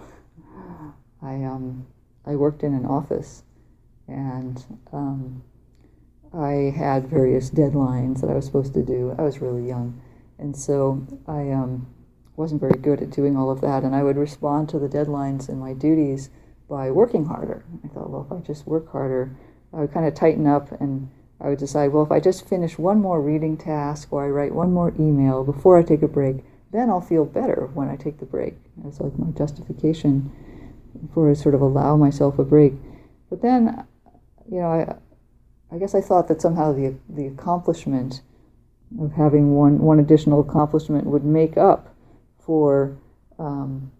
I 1.22 1.44
um, 1.44 1.86
I 2.24 2.36
worked 2.36 2.62
in 2.62 2.74
an 2.74 2.86
office, 2.86 3.42
and 4.08 4.64
um, 4.92 5.42
I 6.32 6.72
had 6.76 7.08
various 7.08 7.50
deadlines 7.50 8.20
that 8.20 8.30
I 8.30 8.34
was 8.34 8.46
supposed 8.46 8.74
to 8.74 8.82
do. 8.82 9.14
I 9.18 9.22
was 9.22 9.40
really 9.40 9.66
young, 9.66 10.00
and 10.38 10.56
so 10.56 11.06
I 11.26 11.50
um, 11.50 11.86
wasn't 12.36 12.60
very 12.60 12.78
good 12.78 13.02
at 13.02 13.10
doing 13.10 13.36
all 13.36 13.50
of 13.50 13.60
that. 13.60 13.82
And 13.82 13.94
I 13.94 14.02
would 14.02 14.16
respond 14.16 14.68
to 14.70 14.78
the 14.78 14.88
deadlines 14.88 15.48
and 15.48 15.60
my 15.60 15.72
duties 15.72 16.30
by 16.68 16.90
working 16.90 17.26
harder. 17.26 17.64
I 17.84 17.88
thought, 17.88 18.10
well, 18.10 18.26
if 18.28 18.32
I 18.32 18.40
just 18.46 18.66
work 18.66 18.90
harder, 18.90 19.36
I 19.72 19.80
would 19.80 19.92
kind 19.92 20.06
of 20.06 20.14
tighten 20.14 20.46
up 20.46 20.72
and 20.80 21.10
I 21.40 21.48
would 21.48 21.58
decide, 21.58 21.92
well, 21.92 22.04
if 22.04 22.12
I 22.12 22.20
just 22.20 22.48
finish 22.48 22.78
one 22.78 23.00
more 23.00 23.20
reading 23.20 23.56
task 23.56 24.12
or 24.12 24.24
I 24.24 24.28
write 24.28 24.54
one 24.54 24.72
more 24.72 24.94
email 24.98 25.44
before 25.44 25.76
I 25.76 25.82
take 25.82 26.02
a 26.02 26.08
break, 26.08 26.44
then 26.72 26.90
I'll 26.90 27.00
feel 27.00 27.24
better 27.24 27.70
when 27.74 27.88
I 27.88 27.96
take 27.96 28.18
the 28.18 28.26
break. 28.26 28.54
It's 28.86 29.00
like 29.00 29.18
my 29.18 29.30
justification 29.32 30.32
for 31.12 31.34
sort 31.34 31.54
of 31.54 31.60
allow 31.60 31.96
myself 31.96 32.38
a 32.38 32.44
break. 32.44 32.74
But 33.30 33.42
then, 33.42 33.86
you 34.50 34.60
know, 34.60 34.68
I 34.68 34.96
I 35.74 35.78
guess 35.78 35.94
I 35.94 36.00
thought 36.00 36.28
that 36.28 36.42
somehow 36.42 36.72
the 36.72 36.94
the 37.08 37.26
accomplishment 37.26 38.22
of 39.00 39.12
having 39.12 39.54
one 39.54 39.78
one 39.78 39.98
additional 39.98 40.40
accomplishment 40.40 41.06
would 41.06 41.24
make 41.24 41.56
up 41.56 41.94
for 42.38 42.96
um, 43.38 43.90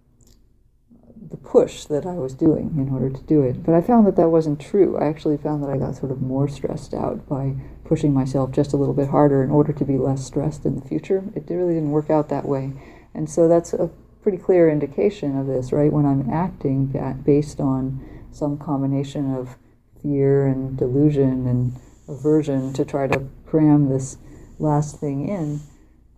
the 1.31 1.37
push 1.37 1.85
that 1.85 2.05
I 2.05 2.15
was 2.15 2.35
doing 2.35 2.75
in 2.77 2.91
order 2.91 3.09
to 3.09 3.23
do 3.23 3.43
it. 3.43 3.65
But 3.65 3.75
I 3.75 3.81
found 3.81 4.07
that 4.07 4.17
that 4.17 4.29
wasn't 4.29 4.61
true. 4.61 4.99
I 4.99 5.07
actually 5.07 5.39
found 5.39 5.63
that 5.63 5.71
I 5.71 5.79
got 5.79 5.97
sort 5.97 6.13
of 6.13 6.21
more 6.21 6.49
stressed 6.49 6.93
out 6.93 7.27
by 7.29 7.55
pushing 7.93 8.15
myself 8.15 8.51
just 8.51 8.73
a 8.73 8.77
little 8.79 8.95
bit 8.95 9.11
harder 9.11 9.43
in 9.43 9.51
order 9.51 9.71
to 9.71 9.85
be 9.85 9.99
less 9.99 10.25
stressed 10.25 10.65
in 10.65 10.81
the 10.81 10.89
future. 10.89 11.23
It 11.35 11.45
really 11.51 11.75
didn't 11.75 11.91
work 11.91 12.09
out 12.09 12.31
that 12.31 12.47
way. 12.47 12.73
And 13.13 13.29
so 13.29 13.49
that's 13.49 13.75
a 13.75 13.91
pretty 14.23 14.39
clear 14.39 14.71
indication 14.71 15.37
of 15.37 15.47
this, 15.47 15.73
right? 15.73 15.93
When 15.93 16.07
I'm 16.07 16.31
acting 16.31 16.87
based 17.23 17.61
on 17.61 18.03
some 18.31 18.57
combination 18.57 19.35
of 19.35 19.59
fear 20.03 20.47
and 20.47 20.75
delusion 20.75 21.47
and 21.47 21.77
aversion 22.09 22.73
to 22.73 22.83
try 22.87 23.09
to 23.09 23.29
cram 23.45 23.91
this 23.91 24.17
last 24.59 24.99
thing 24.99 25.29
in, 25.29 25.61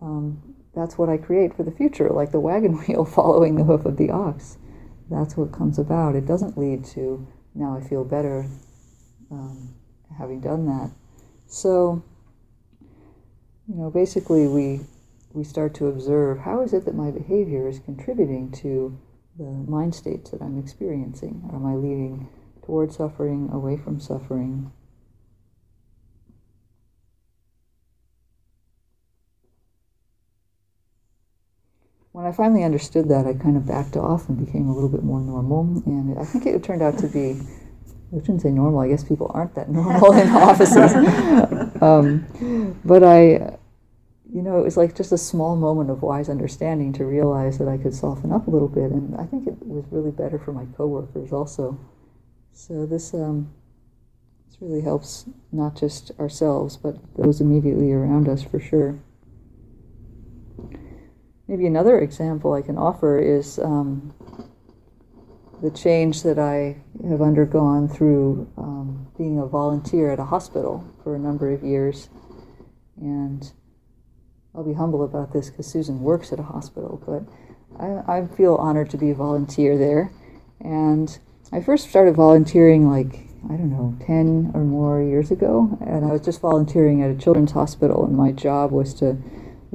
um, 0.01 0.55
that's 0.73 0.97
what 0.97 1.09
I 1.09 1.17
create 1.17 1.57
for 1.57 1.63
the 1.63 1.71
future, 1.71 2.07
like 2.07 2.31
the 2.31 2.39
wagon 2.39 2.77
wheel 2.87 3.03
following 3.03 3.55
the 3.55 3.65
hoof 3.65 3.85
of 3.85 3.97
the 3.97 4.11
ox. 4.11 4.59
That's 5.09 5.35
what 5.35 5.51
comes 5.51 5.77
about. 5.77 6.15
It 6.15 6.25
doesn't 6.25 6.57
lead 6.57 6.85
to 6.95 7.27
now 7.53 7.75
I 7.75 7.85
feel 7.85 8.05
better 8.05 8.45
um, 9.29 9.75
having 10.17 10.39
done 10.39 10.67
that. 10.67 10.91
So, 11.47 12.03
you 13.67 13.75
know, 13.75 13.89
basically 13.89 14.47
we 14.47 14.81
we 15.33 15.43
start 15.43 15.73
to 15.75 15.87
observe 15.87 16.39
how 16.39 16.61
is 16.61 16.73
it 16.73 16.85
that 16.85 16.95
my 16.95 17.11
behavior 17.11 17.67
is 17.67 17.79
contributing 17.79 18.51
to 18.63 18.97
the 19.37 19.43
mind 19.43 19.93
states 19.93 20.31
that 20.31 20.41
I'm 20.41 20.57
experiencing? 20.57 21.49
Am 21.53 21.65
I 21.65 21.75
leading 21.75 22.29
toward 22.65 22.91
suffering, 22.91 23.49
away 23.51 23.77
from 23.77 23.99
suffering. 23.99 24.71
When 32.11 32.25
I 32.25 32.31
finally 32.31 32.63
understood 32.63 33.09
that, 33.09 33.27
I 33.27 33.33
kind 33.33 33.57
of 33.57 33.65
backed 33.65 33.97
off 33.97 34.29
and 34.29 34.43
became 34.43 34.69
a 34.69 34.73
little 34.73 34.89
bit 34.89 35.03
more 35.03 35.19
normal. 35.19 35.83
And 35.85 36.17
I 36.17 36.23
think 36.23 36.45
it 36.45 36.63
turned 36.63 36.81
out 36.81 36.97
to 36.99 37.07
be, 37.07 37.41
I 38.13 38.19
shouldn't 38.19 38.41
say 38.41 38.51
normal, 38.51 38.79
I 38.79 38.89
guess 38.89 39.03
people 39.03 39.31
aren't 39.33 39.55
that 39.55 39.69
normal 39.71 40.13
in 40.13 40.29
offices. 40.29 40.93
um, 41.81 42.79
but 42.85 43.03
I, 43.03 43.57
you 44.33 44.41
know, 44.41 44.59
it 44.59 44.63
was 44.63 44.77
like 44.77 44.95
just 44.95 45.11
a 45.11 45.17
small 45.17 45.55
moment 45.55 45.89
of 45.89 46.01
wise 46.01 46.29
understanding 46.29 46.93
to 46.93 47.05
realize 47.05 47.57
that 47.57 47.67
I 47.67 47.77
could 47.77 47.93
soften 47.93 48.31
up 48.31 48.47
a 48.47 48.51
little 48.51 48.67
bit. 48.67 48.91
And 48.91 49.15
I 49.15 49.25
think 49.25 49.47
it 49.47 49.55
was 49.65 49.85
really 49.91 50.11
better 50.11 50.39
for 50.39 50.51
my 50.53 50.65
coworkers 50.77 51.31
also. 51.31 51.79
So 52.53 52.85
this 52.85 53.13
um, 53.13 53.53
this 54.47 54.61
really 54.61 54.81
helps 54.81 55.25
not 55.51 55.75
just 55.75 56.11
ourselves, 56.19 56.77
but 56.77 56.97
those 57.17 57.41
immediately 57.41 57.91
around 57.91 58.29
us 58.29 58.43
for 58.43 58.59
sure. 58.59 58.99
Maybe 61.47 61.67
another 61.67 61.99
example 61.99 62.53
I 62.53 62.61
can 62.61 62.77
offer 62.77 63.19
is 63.19 63.59
um, 63.59 64.13
the 65.61 65.71
change 65.71 66.23
that 66.23 66.37
I 66.37 66.77
have 67.09 67.21
undergone 67.21 67.87
through 67.87 68.51
um, 68.57 69.07
being 69.17 69.39
a 69.39 69.45
volunteer 69.45 70.11
at 70.11 70.19
a 70.19 70.25
hospital 70.25 70.83
for 71.03 71.15
a 71.15 71.19
number 71.19 71.51
of 71.51 71.63
years. 71.63 72.09
And 72.97 73.51
I'll 74.53 74.63
be 74.63 74.73
humble 74.73 75.03
about 75.03 75.33
this 75.33 75.49
because 75.49 75.67
Susan 75.67 76.01
works 76.01 76.31
at 76.31 76.39
a 76.39 76.43
hospital, 76.43 77.01
but 77.05 77.23
I, 77.81 78.19
I 78.19 78.27
feel 78.27 78.55
honored 78.55 78.89
to 78.91 78.97
be 78.97 79.11
a 79.11 79.15
volunteer 79.15 79.77
there. 79.77 80.11
And 80.61 81.17
I 81.51 81.61
first 81.61 81.89
started 81.89 82.15
volunteering 82.15 82.89
like, 82.89 83.27
I 83.45 83.57
don't 83.57 83.69
know, 83.69 83.95
10 84.05 84.51
or 84.53 84.63
more 84.63 85.01
years 85.01 85.31
ago. 85.31 85.77
And 85.85 86.05
I 86.05 86.11
was 86.11 86.21
just 86.21 86.41
volunteering 86.41 87.01
at 87.01 87.11
a 87.11 87.15
children's 87.15 87.51
hospital, 87.51 88.05
and 88.05 88.15
my 88.15 88.31
job 88.31 88.71
was 88.71 88.93
to 88.95 89.17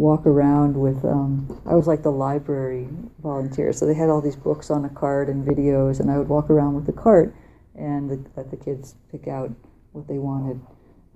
walk 0.00 0.24
around 0.24 0.74
with, 0.74 1.04
um, 1.04 1.60
I 1.66 1.74
was 1.74 1.86
like 1.86 2.02
the 2.02 2.10
library 2.10 2.88
volunteer. 3.22 3.70
So 3.72 3.84
they 3.84 3.94
had 3.94 4.08
all 4.08 4.22
these 4.22 4.34
books 4.34 4.70
on 4.70 4.86
a 4.86 4.88
cart 4.88 5.28
and 5.28 5.46
videos, 5.46 6.00
and 6.00 6.10
I 6.10 6.16
would 6.16 6.28
walk 6.28 6.48
around 6.48 6.74
with 6.74 6.86
the 6.86 6.92
cart 6.92 7.34
and 7.74 8.10
the, 8.10 8.24
let 8.34 8.50
the 8.50 8.56
kids 8.56 8.94
pick 9.12 9.28
out 9.28 9.50
what 9.92 10.08
they 10.08 10.16
wanted. 10.16 10.58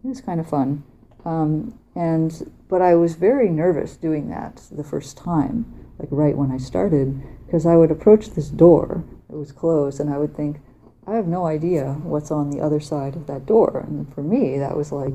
It 0.04 0.08
was 0.08 0.20
kind 0.20 0.38
of 0.38 0.48
fun. 0.48 0.84
Um, 1.24 1.78
and 1.94 2.52
but 2.68 2.82
I 2.82 2.94
was 2.94 3.14
very 3.14 3.48
nervous 3.48 3.96
doing 3.96 4.28
that 4.28 4.60
the 4.70 4.84
first 4.84 5.16
time, 5.16 5.64
like 5.98 6.08
right 6.10 6.36
when 6.36 6.50
I 6.52 6.58
started, 6.58 7.22
because 7.46 7.64
I 7.64 7.76
would 7.76 7.90
approach 7.90 8.30
this 8.30 8.50
door 8.50 9.04
it 9.30 9.36
was 9.36 9.50
closed, 9.50 9.98
and 9.98 10.10
I 10.10 10.18
would 10.18 10.36
think, 10.36 10.60
I 11.06 11.14
have 11.16 11.26
no 11.26 11.46
idea 11.46 11.94
what's 12.04 12.30
on 12.30 12.50
the 12.50 12.60
other 12.60 12.80
side 12.80 13.16
of 13.16 13.26
that 13.26 13.46
door. 13.46 13.84
And 13.86 14.12
for 14.14 14.22
me, 14.22 14.58
that 14.58 14.76
was 14.76 14.92
like, 14.92 15.14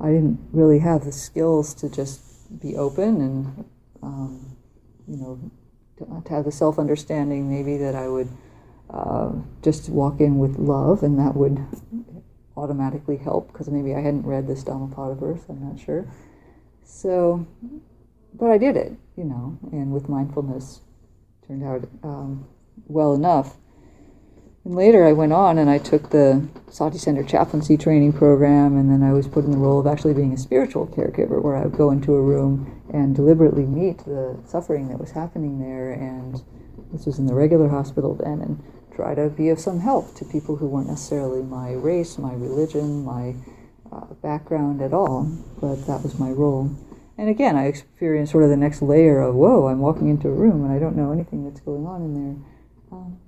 I 0.00 0.08
didn't 0.08 0.38
really 0.52 0.78
have 0.78 1.04
the 1.04 1.12
skills 1.12 1.74
to 1.74 1.90
just 1.90 2.29
be 2.58 2.76
open 2.76 3.20
and, 3.20 3.64
um, 4.02 4.56
you 5.06 5.16
know, 5.16 5.50
to, 5.98 6.22
to, 6.24 6.34
have 6.34 6.44
the 6.44 6.52
self 6.52 6.78
understanding 6.78 7.50
maybe 7.50 7.76
that 7.76 7.94
I 7.94 8.08
would 8.08 8.28
uh, 8.90 9.32
just 9.62 9.88
walk 9.88 10.20
in 10.20 10.38
with 10.38 10.58
love 10.58 11.02
and 11.02 11.18
that 11.18 11.36
would 11.36 11.64
automatically 12.56 13.16
help 13.16 13.52
because 13.52 13.68
maybe 13.68 13.94
I 13.94 14.00
hadn't 14.00 14.24
read 14.24 14.46
this 14.46 14.64
Dhammapada 14.64 15.14
verse, 15.14 15.42
I'm 15.48 15.62
not 15.62 15.78
sure. 15.78 16.06
So, 16.84 17.46
but 18.34 18.50
I 18.50 18.58
did 18.58 18.76
it, 18.76 18.92
you 19.16 19.24
know, 19.24 19.58
and 19.72 19.92
with 19.92 20.08
mindfulness, 20.08 20.80
turned 21.46 21.64
out 21.64 21.88
um, 22.02 22.48
well 22.86 23.14
enough. 23.14 23.56
And 24.64 24.74
later 24.74 25.06
I 25.06 25.12
went 25.12 25.32
on 25.32 25.58
and 25.58 25.70
I 25.70 25.78
took 25.78 26.10
the 26.10 26.46
Sati 26.70 26.98
Center 26.98 27.24
chaplaincy 27.24 27.76
training 27.76 28.12
program, 28.12 28.76
and 28.76 28.90
then 28.90 29.02
I 29.02 29.12
was 29.12 29.26
put 29.26 29.44
in 29.44 29.50
the 29.50 29.56
role 29.56 29.80
of 29.80 29.86
actually 29.86 30.14
being 30.14 30.32
a 30.32 30.38
spiritual 30.38 30.86
caregiver, 30.86 31.42
where 31.42 31.56
I 31.56 31.64
would 31.64 31.76
go 31.76 31.90
into 31.90 32.14
a 32.14 32.22
room 32.22 32.82
and 32.92 33.14
deliberately 33.14 33.64
meet 33.64 33.98
the 33.98 34.38
suffering 34.46 34.88
that 34.88 35.00
was 35.00 35.12
happening 35.12 35.58
there. 35.60 35.92
And 35.92 36.42
this 36.92 37.06
was 37.06 37.18
in 37.18 37.26
the 37.26 37.34
regular 37.34 37.68
hospital 37.68 38.14
then, 38.14 38.40
and 38.40 38.62
try 38.94 39.14
to 39.14 39.30
be 39.30 39.48
of 39.48 39.58
some 39.58 39.80
help 39.80 40.14
to 40.16 40.24
people 40.24 40.56
who 40.56 40.66
weren't 40.66 40.88
necessarily 40.88 41.42
my 41.42 41.72
race, 41.72 42.18
my 42.18 42.34
religion, 42.34 43.04
my 43.04 43.34
uh, 43.90 44.12
background 44.22 44.82
at 44.82 44.92
all, 44.92 45.24
but 45.60 45.86
that 45.86 46.02
was 46.02 46.18
my 46.18 46.30
role. 46.30 46.70
And 47.16 47.28
again, 47.28 47.56
I 47.56 47.66
experienced 47.66 48.32
sort 48.32 48.44
of 48.44 48.50
the 48.50 48.56
next 48.56 48.82
layer 48.82 49.20
of, 49.20 49.34
whoa, 49.34 49.68
I'm 49.68 49.80
walking 49.80 50.08
into 50.08 50.28
a 50.28 50.32
room 50.32 50.64
and 50.64 50.72
I 50.72 50.78
don't 50.78 50.96
know 50.96 51.12
anything 51.12 51.44
that's 51.44 51.60
going 51.60 51.86
on 51.86 52.02
in 52.02 52.14
there. 52.14 52.46
Um, 52.92 53.18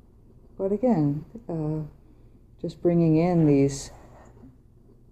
but 0.62 0.70
again, 0.70 1.24
uh, 1.48 1.82
just 2.60 2.80
bringing 2.80 3.16
in 3.16 3.46
these 3.46 3.90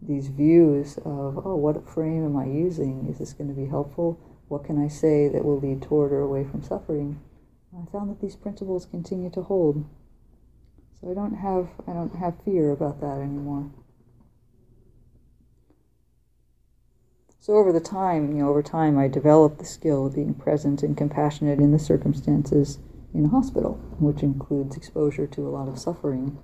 these 0.00 0.28
views 0.28 0.97
of 0.99 1.45
oh, 1.45 1.57
what 1.57 1.88
frame 1.88 2.25
am 2.25 2.37
I 2.37 2.47
using? 2.47 3.09
Is 3.11 3.19
this 3.19 3.33
going 3.33 3.49
to 3.49 3.61
be 3.61 3.66
helpful? 3.66 4.21
What 4.47 4.62
can 4.62 4.80
I 4.80 4.87
say 4.87 5.26
that 5.26 5.45
will 5.45 5.59
lead 5.59 5.83
toward 5.83 6.12
or 6.12 6.21
away 6.21 6.45
from 6.45 6.62
suffering? 6.62 7.21
I 7.76 7.90
found 7.90 8.11
that 8.11 8.21
these 8.21 8.37
principles 8.37 8.87
continue 8.87 9.28
to 9.30 9.42
hold. 9.42 9.85
So 11.00 11.11
I 11.11 11.14
don't 11.14 11.35
have 11.35 11.71
I 11.85 11.95
don't 11.95 12.14
have 12.14 12.40
fear 12.45 12.71
about 12.71 13.00
that 13.00 13.19
anymore. 13.19 13.73
So 17.40 17.54
over 17.54 17.73
the 17.73 17.80
time, 17.80 18.37
you 18.37 18.45
know, 18.45 18.50
over 18.50 18.62
time, 18.62 18.97
I 18.97 19.09
developed 19.09 19.59
the 19.59 19.64
skill 19.64 20.07
of 20.07 20.14
being 20.14 20.33
present 20.35 20.85
and 20.85 20.97
compassionate 20.97 21.59
in 21.59 21.73
the 21.73 21.78
circumstances 21.80 22.78
in 23.14 23.25
a 23.26 23.29
hospital, 23.29 23.75
which 23.99 24.23
includes 24.23 24.76
exposure 24.76 25.26
to 25.29 25.47
a 25.47 25.50
lot 25.50 25.69
of 25.69 25.79
suffering. 25.79 26.38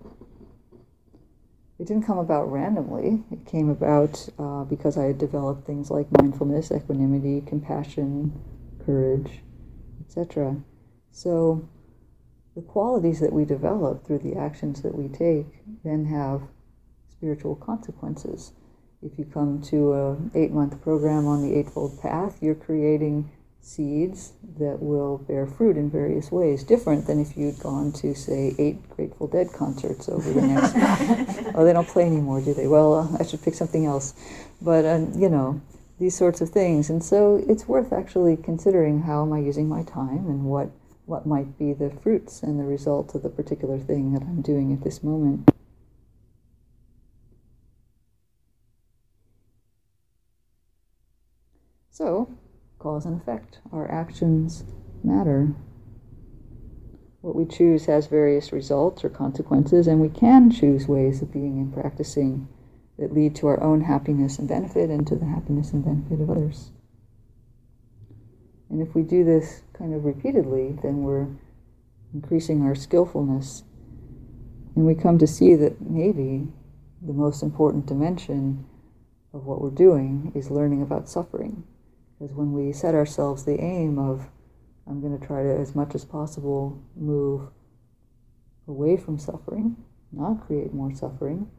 it 1.79 1.87
didn't 1.87 2.05
come 2.07 2.19
about 2.19 2.51
randomly. 2.51 3.25
It 3.31 3.47
came 3.47 3.69
about 3.69 4.29
uh, 4.39 4.65
because 4.65 4.97
I 4.97 5.05
had 5.05 5.19
developed 5.19 5.67
things 5.67 5.91
like 5.91 6.07
mindfulness, 6.13 6.73
equanimity, 6.73 7.43
compassion, 7.43 8.33
courage, 8.85 9.43
etc. 10.01 10.57
So 11.13 11.69
the 12.57 12.63
qualities 12.63 13.21
that 13.21 13.33
we 13.33 13.45
develop 13.45 14.07
through 14.07 14.21
the 14.21 14.37
actions 14.37 14.83
that 14.83 14.95
we 14.95 15.09
take 15.09 15.47
then 15.85 16.07
have 16.07 16.43
spiritual 17.11 17.57
consequences. 17.57 18.53
If 19.03 19.19
you 19.19 19.27
come 19.27 19.63
to 19.65 19.93
a 19.93 20.17
eight 20.35 20.53
month 20.53 20.81
program 20.83 21.27
on 21.27 21.43
the 21.43 21.57
Eightfold 21.59 22.01
Path, 22.01 22.39
you're 22.43 22.55
creating 22.55 23.31
seeds 23.61 24.33
that 24.59 24.81
will 24.81 25.19
bear 25.19 25.47
fruit 25.47 25.77
in 25.77 25.91
various 25.91 26.31
ways, 26.31 26.63
different 26.63 27.07
than 27.07 27.21
if 27.21 27.37
you'd 27.37 27.59
gone 27.59 27.93
to, 27.93 28.15
say, 28.15 28.55
eight 28.59 28.89
Grateful 28.91 29.27
Dead 29.27 29.49
concerts 29.53 30.09
over 30.09 30.33
the 30.33 30.43
next. 30.43 30.75
oh, 31.55 31.65
they 31.65 31.73
don't 31.73 31.89
play 31.89 32.05
anymore, 32.05 32.41
do 32.41 32.55
they? 32.55 32.67
Well, 32.67 32.95
uh, 32.95 33.17
I 33.19 33.27
should 33.27 33.43
pick 33.43 33.55
something 33.55 33.85
else. 33.85 34.15
But, 34.63 34.85
uh, 34.85 35.07
you 35.17 35.29
know, 35.29 35.61
these 35.99 36.17
sorts 36.17 36.41
of 36.41 36.51
things. 36.51 36.91
And 36.91 37.03
so 37.03 37.45
it's 37.49 37.67
worth 37.67 37.93
actually 37.93 38.37
considering 38.37 39.03
how 39.03 39.23
am 39.23 39.33
I 39.33 39.41
using 39.41 39.69
my 39.69 39.83
time 39.83 40.27
and 40.27 40.45
what, 40.45 40.71
what 41.07 41.27
might 41.27 41.59
be 41.59 41.73
the 41.73 41.91
fruits 41.91 42.43
and 42.43 42.61
the 42.61 42.65
result 42.65 43.15
of 43.15 43.23
the 43.23 43.31
particular 43.31 43.79
thing 43.79 44.13
that 44.13 44.23
I'm 44.23 44.43
doing 44.43 44.73
at 44.73 44.83
this 44.83 45.03
moment. 45.03 45.51
So, 51.91 52.29
cause 52.87 53.05
and 53.05 53.21
effect. 53.21 53.59
Our 53.73 53.91
actions 53.91 54.63
matter. 55.03 55.53
What 57.21 57.35
we 57.35 57.45
choose 57.45 57.87
has 57.87 58.07
various 58.07 58.53
results 58.53 59.03
or 59.03 59.09
consequences, 59.09 59.89
and 59.89 60.01
we 60.01 60.09
can 60.09 60.53
choose 60.53 60.87
ways 60.87 61.21
of 61.21 61.33
being 61.33 61.59
and 61.59 61.75
practicing 61.75 62.47
that 62.97 63.13
lead 63.13 63.35
to 63.37 63.49
our 63.49 63.61
own 63.61 63.81
happiness 63.81 64.39
and 64.39 64.47
benefit 64.47 64.89
and 64.89 65.05
to 65.09 65.17
the 65.17 65.27
happiness 65.27 65.73
and 65.73 65.85
benefit 65.85 66.21
of 66.21 66.31
others. 66.31 66.71
And 68.71 68.81
if 68.81 68.95
we 68.95 69.03
do 69.03 69.25
this 69.25 69.63
kind 69.77 69.93
of 69.93 70.05
repeatedly, 70.05 70.79
then 70.81 71.03
we're 71.03 71.27
increasing 72.15 72.63
our 72.63 72.77
skillfulness. 72.77 73.65
And 74.77 74.87
we 74.87 74.95
come 74.95 75.19
to 75.19 75.27
see 75.27 75.57
that 75.57 75.81
maybe 75.81 76.47
the 77.05 77.13
most 77.13 77.43
important 77.43 77.87
dimension 77.87 78.65
of 79.35 79.45
what 79.45 79.61
we're 79.61 79.71
doing 79.71 80.31
is 80.37 80.53
learning 80.53 80.83
about 80.83 81.09
suffering. 81.09 81.65
Because 82.19 82.35
when 82.35 82.53
we 82.53 82.73
set 82.73 82.95
ourselves 82.95 83.45
the 83.45 83.61
aim 83.61 83.99
of, 83.99 84.29
I'm 84.87 85.01
going 85.01 85.19
to 85.19 85.27
try 85.27 85.43
to, 85.43 85.57
as 85.59 85.75
much 85.75 85.95
as 85.95 86.05
possible, 86.05 86.83
move 86.97 87.49
away 88.67 88.97
from 88.97 89.19
suffering, 89.19 89.77
not 90.13 90.47
create 90.47 90.73
more 90.73 90.95
suffering, 90.95 91.51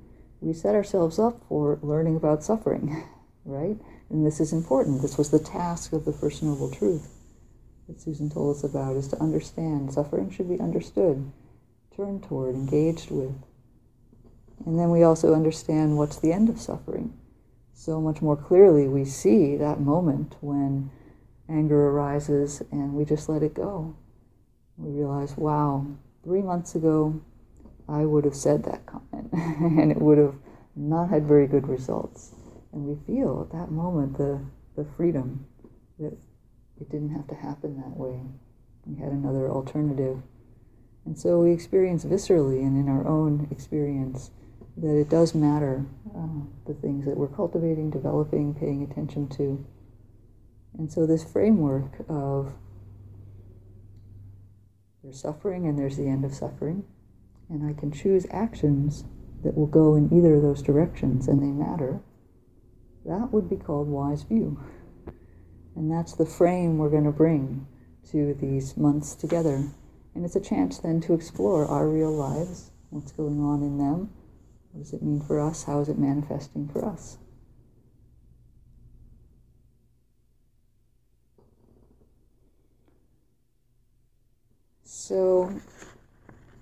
we 0.41 0.53
set 0.53 0.75
ourselves 0.75 1.19
up 1.19 1.41
for 1.47 1.79
learning 1.81 2.15
about 2.15 2.43
suffering, 2.43 3.03
right? 3.45 3.77
And 4.09 4.25
this 4.25 4.39
is 4.39 4.53
important. 4.53 5.01
This 5.01 5.17
was 5.17 5.29
the 5.29 5.39
task 5.39 5.93
of 5.93 6.05
the 6.05 6.13
First 6.13 6.41
Noble 6.41 6.71
Truth 6.71 7.13
that 7.87 8.01
Susan 8.01 8.29
told 8.29 8.55
us 8.55 8.63
about, 8.63 8.95
is 8.95 9.07
to 9.09 9.21
understand. 9.21 9.93
Suffering 9.93 10.29
should 10.29 10.49
be 10.49 10.59
understood, 10.59 11.31
turned 11.95 12.23
toward, 12.23 12.55
engaged 12.55 13.11
with. 13.11 13.35
And 14.65 14.77
then 14.79 14.89
we 14.89 15.03
also 15.03 15.33
understand 15.33 15.97
what's 15.97 16.17
the 16.17 16.33
end 16.33 16.49
of 16.49 16.59
suffering 16.59 17.13
so 17.77 18.01
much 18.01 18.24
more 18.24 18.36
clearly 18.36 18.88
we 18.88 19.05
see 19.05 19.55
that 19.55 19.79
moment 19.79 20.36
when 20.41 20.89
anger 21.48 21.89
arises 21.89 22.63
and 22.72 22.93
we 22.93 23.05
just 23.05 23.29
let 23.29 23.43
it 23.43 23.53
go. 23.53 23.96
We 24.77 24.91
realize, 24.91 25.38
wow, 25.38 25.86
three 26.24 26.41
months 26.41 26.74
ago 26.74 27.22
I 27.88 28.03
would 28.03 28.25
have 28.25 28.36
said 28.36 28.63
that 28.63 28.88
comment 28.88 29.29
and 29.31 29.91
it 29.91 30.01
would 30.01 30.17
have 30.17 30.36
not 30.75 31.10
had 31.10 31.27
very 31.27 31.46
good 31.46 31.67
results. 31.67 32.34
And 32.74 32.84
we 32.84 32.98
feel 33.05 33.48
at 33.48 33.55
that 33.57 33.72
moment 33.72 34.17
the, 34.17 34.41
the 34.75 34.86
freedom 34.97 35.45
that 35.99 36.17
it 36.82 36.89
didn't 36.89 37.15
have 37.15 37.28
to 37.28 37.36
happen 37.36 37.78
that 37.78 37.95
way. 37.95 38.19
We 38.88 38.99
had 38.99 39.12
another 39.12 39.51
alternative. 39.51 40.17
And 41.06 41.17
so 41.17 41.41
we 41.41 41.51
experience 41.51 42.06
viscerally 42.06 42.62
and 42.62 42.75
in 42.75 42.89
our 42.89 43.08
own 43.08 43.47
experience 43.51 44.32
that 44.77 44.99
it 44.99 45.09
does 45.09 45.33
matter 45.33 45.85
uh, 46.15 46.45
the 46.67 46.73
things 46.75 47.05
that 47.05 47.17
we're 47.17 47.27
cultivating, 47.27 47.89
developing, 47.89 48.53
paying 48.53 48.83
attention 48.83 49.27
to. 49.29 49.65
And 50.77 50.91
so, 50.91 51.05
this 51.05 51.23
framework 51.23 52.05
of 52.07 52.53
there's 55.03 55.21
suffering 55.21 55.65
and 55.65 55.79
there's 55.79 55.97
the 55.97 56.07
end 56.07 56.25
of 56.25 56.33
suffering, 56.33 56.83
and 57.49 57.65
I 57.65 57.79
can 57.79 57.91
choose 57.91 58.27
actions 58.29 59.05
that 59.43 59.55
will 59.55 59.67
go 59.67 59.95
in 59.95 60.11
either 60.11 60.35
of 60.35 60.41
those 60.41 60.61
directions 60.61 61.27
and 61.27 61.41
they 61.41 61.47
matter, 61.47 62.01
that 63.05 63.31
would 63.31 63.49
be 63.49 63.55
called 63.55 63.87
wise 63.87 64.23
view. 64.23 64.59
And 65.75 65.91
that's 65.91 66.13
the 66.13 66.25
frame 66.25 66.77
we're 66.77 66.89
going 66.89 67.05
to 67.05 67.11
bring 67.11 67.67
to 68.11 68.33
these 68.33 68.75
months 68.75 69.15
together. 69.15 69.69
And 70.15 70.25
it's 70.25 70.35
a 70.35 70.41
chance 70.41 70.79
then 70.79 70.99
to 71.01 71.13
explore 71.13 71.65
our 71.65 71.87
real 71.87 72.11
lives, 72.11 72.71
what's 72.89 73.11
going 73.11 73.39
on 73.39 73.61
in 73.61 73.77
them, 73.77 74.09
what 74.77 74.83
does 74.83 74.93
it 74.93 75.01
mean 75.01 75.19
for 75.19 75.39
us? 75.39 75.63
How 75.63 75.79
is 75.79 75.89
it 75.89 75.97
manifesting 75.97 76.67
for 76.67 76.85
us? 76.85 77.17
So, 84.83 85.51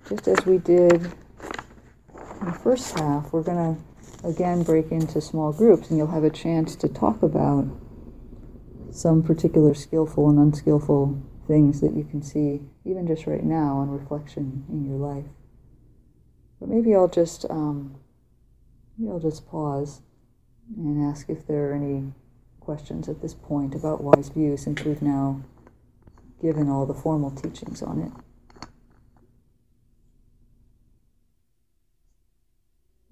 just 0.08 0.26
as 0.28 0.46
we 0.46 0.56
did 0.56 0.94
in 0.94 2.46
the 2.46 2.58
first 2.62 2.98
half, 2.98 3.30
we're 3.34 3.42
going 3.42 3.76
to 3.76 4.26
again 4.26 4.62
break 4.62 4.90
into 4.90 5.20
small 5.20 5.52
groups, 5.52 5.90
and 5.90 5.98
you'll 5.98 6.06
have 6.06 6.24
a 6.24 6.30
chance 6.30 6.74
to 6.76 6.88
talk 6.88 7.22
about 7.22 7.66
some 8.90 9.22
particular 9.22 9.74
skillful 9.74 10.30
and 10.30 10.38
unskillful 10.38 11.22
things 11.46 11.82
that 11.82 11.92
you 11.92 12.04
can 12.04 12.22
see, 12.22 12.62
even 12.86 13.06
just 13.06 13.26
right 13.26 13.44
now, 13.44 13.76
on 13.76 13.90
reflection 13.90 14.64
in 14.70 14.86
your 14.86 14.96
life. 14.96 15.26
But 16.58 16.70
maybe 16.70 16.94
I'll 16.94 17.08
just 17.08 17.44
um, 17.50 17.96
Maybe 18.98 19.10
I'll 19.10 19.20
just 19.20 19.46
pause 19.48 20.00
and 20.76 21.02
ask 21.10 21.28
if 21.28 21.46
there 21.46 21.70
are 21.70 21.74
any 21.74 22.12
questions 22.60 23.08
at 23.08 23.20
this 23.22 23.34
point 23.34 23.74
about 23.74 24.02
wise 24.02 24.28
view 24.28 24.56
since 24.56 24.84
we've 24.84 25.02
now 25.02 25.42
given 26.42 26.68
all 26.68 26.86
the 26.86 26.94
formal 26.94 27.30
teachings 27.30 27.82
on 27.82 28.00
it. 28.00 28.12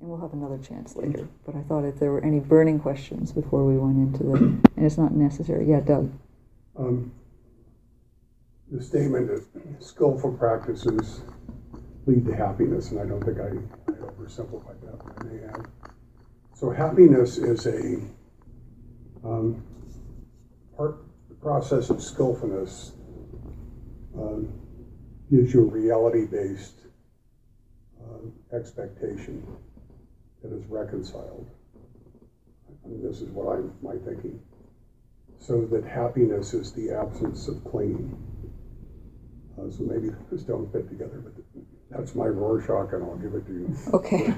And 0.01 0.09
we'll 0.09 0.21
have 0.21 0.33
another 0.33 0.59
chance 0.59 0.97
later. 0.97 1.29
But 1.47 1.55
I 1.55 1.63
thought 1.63 1.85
if 1.85 1.99
there 1.99 2.11
were 2.11 2.25
any 2.25 2.41
burning 2.41 2.81
questions 2.81 3.33
before 3.33 3.65
we 3.65 3.79
went 3.79 3.97
into 3.97 4.25
the, 4.25 4.37
and 4.77 4.87
it's 4.87 4.99
not 4.99 5.13
necessary. 5.13 5.69
Yeah, 5.69 5.81
Doug. 5.81 6.13
Um, 6.77 7.13
the 8.71 8.83
statement 8.83 9.29
that 9.29 9.45
skillful 9.83 10.33
practices 10.33 11.23
lead 12.07 12.25
to 12.27 12.35
happiness, 12.35 12.91
and 12.91 13.01
I 13.01 13.07
don't 13.07 13.23
think 13.23 13.39
I, 13.41 13.49
I 13.91 13.97
oversimplified 13.97 14.81
that, 14.83 15.01
I 15.19 15.25
may 15.25 15.41
have. 15.43 15.67
So 16.55 16.71
happiness 16.71 17.39
is 17.39 17.67
a 17.67 18.01
um, 19.25 19.63
part 20.77 20.99
the 21.29 21.35
process 21.37 21.91
of 21.91 22.03
skillfulness 22.03 22.93
um, 24.17 24.53
gives 25.31 25.53
you 25.55 25.63
a 25.63 25.65
reality-based 25.65 26.81
uh, 28.01 28.57
expectation 28.57 29.45
that 30.43 30.53
is 30.53 30.65
reconciled. 30.67 31.51
And 32.85 33.03
this 33.03 33.21
is 33.21 33.31
what 33.31 33.57
I'm 33.57 33.73
my 33.83 33.97
thinking. 34.05 34.41
So 35.39 35.65
that 35.67 35.85
happiness 35.85 36.55
is 36.55 36.73
the 36.73 36.91
absence 36.93 37.49
of 37.49 37.65
clinging. 37.65 38.17
Uh, 39.59 39.71
so 39.71 39.83
maybe 39.83 40.11
those 40.31 40.43
don't 40.43 40.71
fit 40.73 40.89
together, 40.89 41.23
but 41.25 41.44
that's 41.97 42.15
my 42.15 42.27
Rorschach, 42.27 42.93
and 42.93 43.05
I'll 43.05 43.17
give 43.17 43.35
it 43.35 43.47
to 43.47 43.53
you. 43.53 43.77
Okay, 43.93 44.35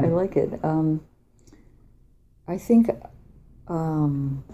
I 0.00 0.06
like 0.06 0.36
it. 0.36 0.64
Um, 0.64 1.00
I 2.46 2.58
think 2.58 2.90
um, 3.68 4.44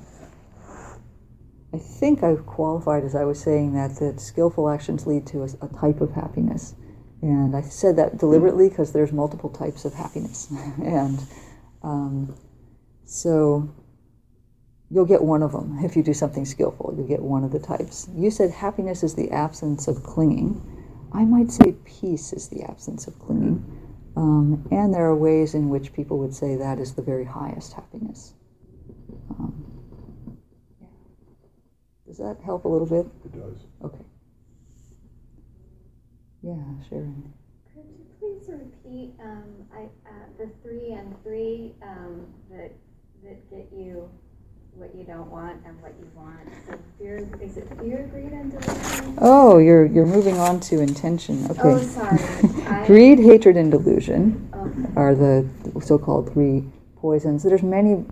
I 1.73 1.79
think 1.79 2.23
I've 2.23 2.47
qualified 2.47 3.05
as 3.05 3.15
I 3.15 3.25
was 3.25 3.41
saying 3.41 3.75
that 3.75 3.97
that 3.97 4.21
skillful 4.21 4.69
actions 4.69 5.07
lead 5.07 5.27
to 5.29 5.43
a, 5.43 5.49
a 5.61 5.69
type 5.69 6.01
of 6.01 6.13
happiness, 6.13 6.75
and 7.23 7.55
I 7.55 7.63
said 7.63 7.97
that 7.97 8.19
deliberately 8.19 8.69
because 8.69 8.93
there's 8.93 9.13
multiple 9.13 9.51
types 9.51 9.85
of 9.85 9.95
happiness, 9.95 10.53
and 10.83 11.21
um, 11.83 12.37
so 13.05 13.75
you'll 14.91 15.05
get 15.05 15.23
one 15.23 15.43
of 15.43 15.53
them 15.53 15.79
if 15.85 15.97
you 15.97 16.03
do 16.03 16.15
something 16.15 16.45
skillful. 16.45 16.95
You'll 16.97 17.07
get 17.07 17.23
one 17.23 17.45
of 17.45 17.53
the 17.53 17.59
types. 17.59 18.09
You 18.15 18.31
said 18.31 18.51
happiness 18.51 19.03
is 19.03 19.15
the 19.15 19.31
absence 19.31 19.89
of 19.89 20.03
clinging. 20.03 20.63
I 21.13 21.25
might 21.25 21.51
say 21.51 21.75
peace 21.85 22.33
is 22.33 22.49
the 22.49 22.63
absence 22.63 23.07
of 23.07 23.19
clinging. 23.19 23.65
Um, 24.17 24.67
and 24.71 24.93
there 24.93 25.05
are 25.07 25.17
ways 25.17 25.55
in 25.55 25.69
which 25.69 25.93
people 25.93 26.19
would 26.19 26.35
say 26.35 26.57
that 26.57 26.79
is 26.79 26.95
the 26.95 27.03
very 27.03 27.25
highest 27.25 27.73
happiness. 27.75 28.35
Um. 29.31 29.65
Does 32.07 32.19
that 32.19 32.39
help 32.45 32.65
a 32.65 32.69
little 32.69 32.87
bit? 32.87 33.07
It 33.25 33.33
does. 33.39 33.59
Okay. 33.85 34.05
Yeah, 36.43 36.55
Sharon. 36.89 37.33
Could 37.75 37.85
you 37.85 38.07
please 38.19 38.49
repeat 38.49 39.13
um, 39.23 39.45
I, 39.73 39.85
uh, 40.09 40.27
the 40.39 40.51
three 40.63 40.93
and 40.93 41.15
three 41.23 41.75
um, 41.83 42.27
that 42.51 42.73
that 43.25 43.51
get 43.51 43.69
you 43.73 44.09
what 44.79 44.95
you 44.95 45.03
don't 45.03 45.29
want 45.29 45.61
and 45.67 45.81
what 45.83 45.93
you 45.99 46.09
want? 46.15 46.39
So 46.69 46.79
fear 46.99 47.29
is 47.41 47.57
it 47.57 47.69
fear, 47.81 48.09
greed, 48.13 48.33
and 48.33 48.53
delusion? 48.53 49.19
Oh, 49.21 49.59
you're 49.59 49.87
you're 49.87 50.07
moving 50.07 50.39
on 50.39 50.61
to 50.61 50.81
intention. 50.81 51.45
Okay. 51.51 51.61
Oh, 51.65 51.79
sorry. 51.79 52.87
Greed, 52.87 53.19
hatred, 53.19 53.57
and 53.57 53.73
delusion 53.73 54.49
okay. 54.55 54.93
are 54.95 55.15
the 55.17 55.49
so-called 55.81 56.33
three 56.33 56.65
poisons. 56.97 57.43
There's 57.43 57.63
many 57.63 58.05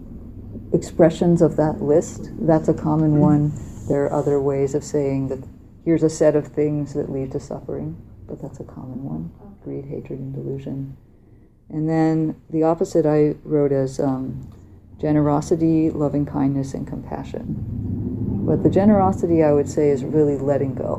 expressions 0.73 1.41
of 1.41 1.57
that 1.57 1.81
list. 1.81 2.31
That's 2.41 2.69
a 2.69 2.75
common 2.75 3.21
one. 3.21 3.53
There 3.89 4.05
are 4.05 4.13
other 4.13 4.41
ways 4.41 4.75
of 4.75 4.83
saying 4.83 5.29
that 5.29 5.39
here's 5.85 6.03
a 6.03 6.11
set 6.11 6.35
of 6.35 6.49
things 6.49 6.95
that 6.95 7.13
lead 7.13 7.31
to 7.33 7.41
suffering, 7.41 7.97
but 8.27 8.43
that's 8.43 8.59
a 8.59 8.65
common 8.65 9.05
one. 9.05 9.33
Greed, 9.63 9.85
hatred, 9.85 10.19
and 10.19 10.35
delusion. 10.35 10.97
And 11.69 11.89
then 11.89 12.41
the 12.51 12.65
opposite 12.65 13.07
I 13.07 13.37
wrote 13.45 13.73
as 13.73 14.01
um, 14.01 14.53
generosity, 14.99 15.91
loving 15.91 16.25
kindness, 16.27 16.75
and 16.75 16.87
compassion. 16.87 17.57
But 18.47 18.63
the 18.63 18.71
generosity 18.71 19.43
I 19.43 19.53
would 19.53 19.69
say 19.69 19.91
is 19.91 20.05
really 20.05 20.39
letting 20.39 20.75
go, 20.75 20.99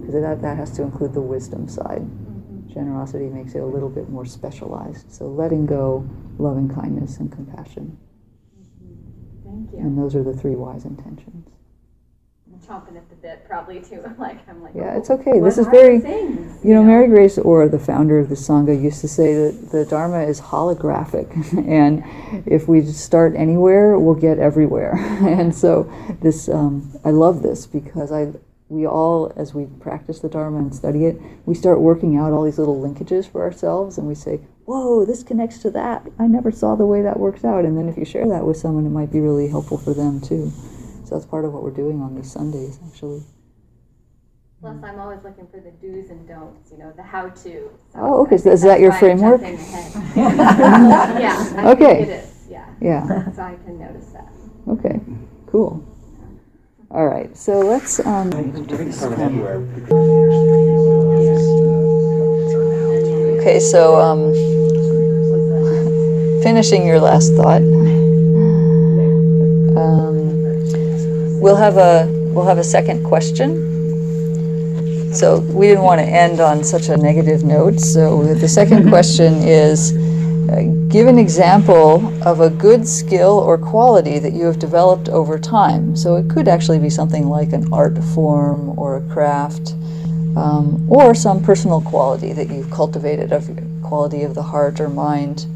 because 0.00 0.14
that, 0.14 0.40
that 0.42 0.56
has 0.56 0.70
to 0.76 0.82
include 0.82 1.12
the 1.14 1.20
wisdom 1.20 1.68
side. 1.68 2.02
Mhm. 2.02 2.66
Generosity 2.68 3.28
makes 3.28 3.54
it 3.54 3.58
a 3.58 3.66
little 3.66 3.88
bit 3.88 4.08
more 4.08 4.24
specialized. 4.24 5.10
So 5.12 5.26
letting 5.28 5.66
go, 5.66 6.04
loving 6.38 6.68
kindness, 6.68 7.18
and 7.18 7.30
compassion. 7.30 7.98
Thank 9.44 9.72
you. 9.72 9.78
And 9.78 9.98
those 9.98 10.14
are 10.14 10.22
the 10.22 10.32
three 10.34 10.54
wise 10.54 10.84
intentions. 10.84 11.48
Chomping 12.66 12.96
at 12.96 13.08
the 13.08 13.16
bit, 13.16 13.44
probably 13.48 13.80
too. 13.80 14.02
I'm 14.06 14.18
like 14.18 14.48
I'm 14.48 14.62
like. 14.62 14.74
Yeah, 14.74 14.92
oh, 14.94 14.98
it's 14.98 15.10
okay. 15.10 15.40
This 15.40 15.58
is 15.58 15.66
very- 15.66 16.00
things, 16.00 16.64
You 16.64 16.74
know, 16.74 16.82
Mary 16.82 17.08
Grace 17.08 17.38
Orr, 17.38 17.68
the 17.68 17.78
founder 17.78 18.18
of 18.18 18.28
the 18.28 18.34
Sangha, 18.34 18.80
used 18.80 19.00
to 19.00 19.08
say 19.08 19.34
that 19.34 19.70
the 19.70 19.84
Dharma 19.84 20.20
is 20.22 20.40
holographic, 20.40 21.28
and 21.68 22.04
if 22.46 22.68
we 22.68 22.84
start 22.84 23.34
anywhere, 23.36 23.98
we'll 23.98 24.14
get 24.14 24.38
everywhere. 24.38 24.94
and 24.96 25.54
so, 25.54 25.90
this 26.20 26.48
um, 26.48 26.92
I 27.04 27.10
love 27.10 27.42
this 27.42 27.66
because 27.66 28.12
I 28.12 28.32
we 28.68 28.86
all, 28.86 29.32
as 29.36 29.52
we 29.52 29.66
practice 29.80 30.20
the 30.20 30.28
Dharma 30.28 30.58
and 30.58 30.72
study 30.72 31.04
it, 31.04 31.20
we 31.44 31.56
start 31.56 31.80
working 31.80 32.16
out 32.16 32.32
all 32.32 32.44
these 32.44 32.58
little 32.58 32.80
linkages 32.80 33.28
for 33.28 33.42
ourselves, 33.42 33.98
and 33.98 34.06
we 34.06 34.14
say, 34.14 34.40
"Whoa, 34.64 35.04
this 35.04 35.24
connects 35.24 35.58
to 35.62 35.70
that. 35.72 36.06
I 36.20 36.28
never 36.28 36.52
saw 36.52 36.76
the 36.76 36.86
way 36.86 37.02
that 37.02 37.18
works 37.18 37.44
out." 37.44 37.64
And 37.64 37.76
then, 37.76 37.88
if 37.88 37.98
you 37.98 38.04
share 38.04 38.28
that 38.28 38.46
with 38.46 38.56
someone, 38.56 38.86
it 38.86 38.90
might 38.90 39.10
be 39.10 39.18
really 39.18 39.48
helpful 39.48 39.76
for 39.76 39.92
them 39.92 40.20
too. 40.20 40.52
So 41.10 41.16
that's 41.16 41.26
part 41.26 41.44
of 41.44 41.52
what 41.52 41.64
we're 41.64 41.72
doing 41.72 42.00
on 42.02 42.14
these 42.14 42.30
Sundays, 42.30 42.78
actually. 42.86 43.24
Plus, 44.60 44.76
I'm 44.84 45.00
always 45.00 45.24
looking 45.24 45.48
for 45.48 45.58
the 45.58 45.72
do's 45.72 46.08
and 46.08 46.28
don'ts. 46.28 46.70
You 46.70 46.78
know, 46.78 46.92
the 46.94 47.02
how 47.02 47.30
to. 47.30 47.34
So 47.34 47.70
Oh, 47.96 48.22
okay. 48.22 48.36
So 48.36 48.52
is 48.52 48.62
that 48.62 48.78
your 48.78 48.92
framework? 48.92 49.40
yeah. 50.14 51.52
I 51.56 51.72
Okay. 51.72 51.96
Think 51.96 52.08
it 52.08 52.24
is. 52.24 52.46
Yeah. 52.48 52.64
Yeah. 52.80 53.32
So 53.32 53.42
I 53.42 53.56
can 53.64 53.80
notice 53.80 54.06
that. 54.12 54.28
Okay, 54.68 55.00
cool. 55.46 55.84
All 56.92 57.06
right, 57.08 57.36
so 57.36 57.58
let's. 57.58 57.98
Um, 58.06 58.30
okay, 63.40 63.58
so 63.58 64.00
um, 64.00 64.32
finishing 66.42 66.86
your 66.86 67.00
last 67.00 67.32
thought. 67.34 67.62
We'll 71.40 71.56
have 71.56 71.76
a 71.76 72.06
we'll 72.32 72.46
have 72.46 72.58
a 72.58 72.64
second 72.64 73.04
question. 73.04 73.68
So 75.12 75.40
we 75.40 75.66
didn't 75.66 75.82
want 75.82 76.00
to 76.00 76.06
end 76.06 76.40
on 76.40 76.62
such 76.62 76.88
a 76.88 76.96
negative 76.96 77.42
note. 77.42 77.80
So 77.80 78.22
the 78.34 78.48
second 78.48 78.88
question 78.94 79.34
is. 79.42 79.92
Uh, 80.50 80.62
give 80.88 81.06
an 81.06 81.16
example 81.16 82.04
of 82.26 82.40
a 82.40 82.50
good 82.50 82.84
skill 82.84 83.38
or 83.38 83.56
quality 83.56 84.18
that 84.18 84.32
you 84.32 84.44
have 84.46 84.58
developed 84.58 85.08
over 85.08 85.38
time. 85.38 85.94
So 85.94 86.16
it 86.16 86.28
could 86.28 86.48
actually 86.48 86.80
be 86.80 86.90
something 86.90 87.28
like 87.28 87.52
an 87.52 87.72
art 87.72 87.96
form 88.02 88.76
or 88.76 88.96
a 88.96 89.00
craft, 89.02 89.74
um, 90.36 90.84
or 90.90 91.14
some 91.14 91.40
personal 91.42 91.80
quality 91.80 92.32
that 92.32 92.50
you've 92.50 92.70
cultivated 92.72 93.32
of 93.32 93.48
quality 93.82 94.22
of 94.22 94.34
the 94.34 94.42
heart 94.42 94.80
or 94.80 94.88
mind. 94.88 95.46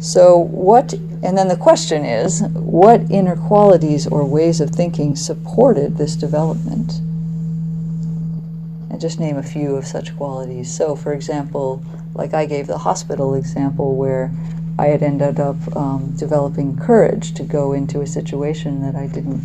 So 0.00 0.38
what? 0.38 0.92
And 0.92 1.36
then 1.36 1.48
the 1.48 1.56
question 1.56 2.04
is, 2.04 2.42
what 2.52 3.00
inner 3.10 3.36
qualities 3.36 4.06
or 4.06 4.24
ways 4.24 4.60
of 4.60 4.70
thinking 4.70 5.16
supported 5.16 5.96
this 5.96 6.14
development? 6.14 6.98
And 8.90 9.00
just 9.00 9.18
name 9.18 9.36
a 9.36 9.42
few 9.42 9.74
of 9.74 9.86
such 9.86 10.16
qualities. 10.16 10.72
So, 10.74 10.94
for 10.94 11.12
example, 11.12 11.82
like 12.14 12.34
I 12.34 12.46
gave 12.46 12.66
the 12.66 12.78
hospital 12.78 13.34
example 13.34 13.96
where 13.96 14.30
I 14.78 14.86
had 14.86 15.02
ended 15.02 15.40
up 15.40 15.56
um, 15.76 16.14
developing 16.16 16.76
courage 16.76 17.34
to 17.34 17.42
go 17.42 17.72
into 17.72 18.00
a 18.00 18.06
situation 18.06 18.80
that 18.82 18.94
I 18.94 19.08
didn't 19.08 19.42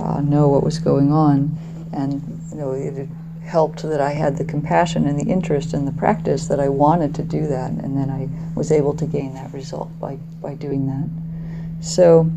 uh, 0.00 0.20
know 0.20 0.48
what 0.48 0.62
was 0.62 0.78
going 0.78 1.12
on, 1.12 1.56
and 1.92 2.22
you 2.50 2.56
know 2.56 2.70
it 2.72 3.08
helped 3.46 3.82
that 3.82 4.00
I 4.00 4.12
had 4.12 4.36
the 4.36 4.44
compassion 4.44 5.06
and 5.06 5.18
the 5.18 5.30
interest 5.30 5.72
in 5.72 5.84
the 5.84 5.92
practice 5.92 6.48
that 6.48 6.60
I 6.60 6.68
wanted 6.68 7.14
to 7.14 7.22
do 7.22 7.46
that, 7.46 7.70
and 7.70 7.96
then 7.96 8.10
I 8.10 8.28
was 8.54 8.72
able 8.72 8.94
to 8.94 9.06
gain 9.06 9.34
that 9.34 9.52
result 9.52 9.90
by 10.00 10.16
by 10.42 10.54
doing 10.54 10.86
that. 10.86 11.84
So 11.84 12.30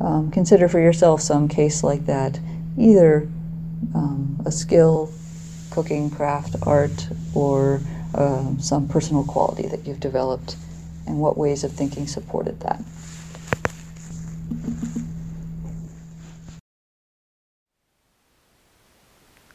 um, 0.00 0.30
consider 0.30 0.68
for 0.68 0.80
yourself 0.80 1.20
some 1.20 1.48
case 1.48 1.82
like 1.82 2.06
that, 2.06 2.40
either 2.76 3.28
um, 3.94 4.40
a 4.46 4.50
skill, 4.50 5.10
cooking, 5.70 6.10
craft, 6.10 6.56
art, 6.62 7.08
or 7.34 7.80
um, 8.14 8.58
some 8.60 8.88
personal 8.88 9.24
quality 9.24 9.66
that 9.68 9.86
you've 9.86 10.00
developed, 10.00 10.56
and 11.06 11.20
what 11.20 11.36
ways 11.36 11.64
of 11.64 11.72
thinking 11.72 12.06
supported 12.06 12.60
that. 12.60 12.82